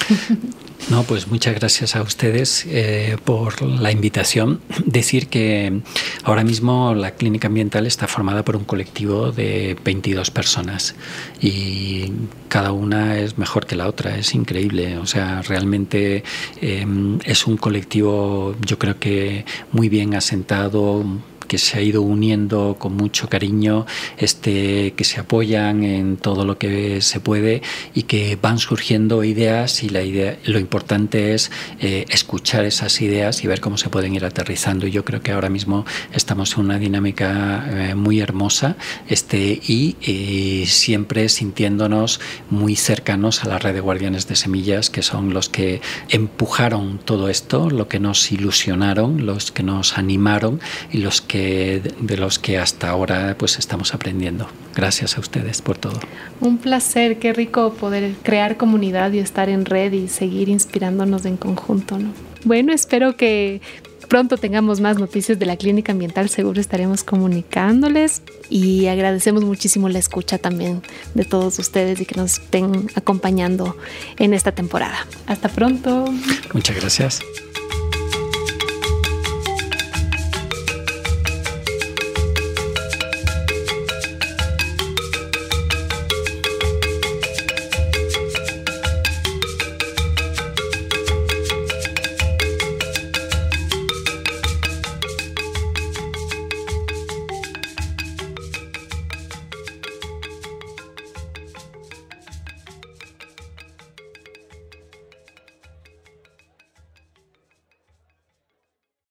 [0.90, 4.62] No, pues muchas gracias a ustedes eh, por la invitación.
[4.86, 5.82] Decir que
[6.24, 10.96] ahora mismo la clínica ambiental está formada por un colectivo de 22 personas
[11.42, 12.12] y
[12.50, 14.98] cada una es mejor que la otra, es increíble.
[14.98, 16.24] O sea, realmente
[16.62, 16.86] eh,
[17.24, 21.04] es un colectivo yo creo que muy bien asentado,
[21.48, 23.86] que se ha ido uniendo con mucho cariño,
[24.18, 27.62] este, que se apoyan en todo lo que se puede
[27.94, 33.44] y que van surgiendo ideas y la idea, lo importante es eh, escuchar esas ideas
[33.44, 34.88] y ver cómo se pueden ir aterrizando.
[34.88, 38.76] Y yo creo que ahora mismo estamos en una dinámica eh, muy hermosa
[39.08, 45.02] este, y eh, siempre sintiéndonos muy cercanos a la red de guardianes de semillas, que
[45.02, 50.60] son los que empujaron todo esto, lo que nos ilusionaron, los que nos animaron
[50.92, 54.48] y los que de los que hasta ahora pues estamos aprendiendo.
[54.76, 56.00] Gracias a ustedes por todo.
[56.42, 61.38] Un placer, qué rico poder crear comunidad y estar en red y seguir inspirándonos en
[61.38, 61.98] conjunto.
[61.98, 62.14] ¿no?
[62.44, 63.62] Bueno, espero que
[64.10, 69.98] pronto tengamos más noticias de la clínica ambiental, seguro estaremos comunicándoles y agradecemos muchísimo la
[69.98, 70.84] escucha también
[71.16, 73.76] de todos ustedes y que nos estén acompañando
[74.20, 75.08] en esta temporada.
[75.26, 76.14] Hasta pronto.
[76.54, 77.22] Muchas gracias.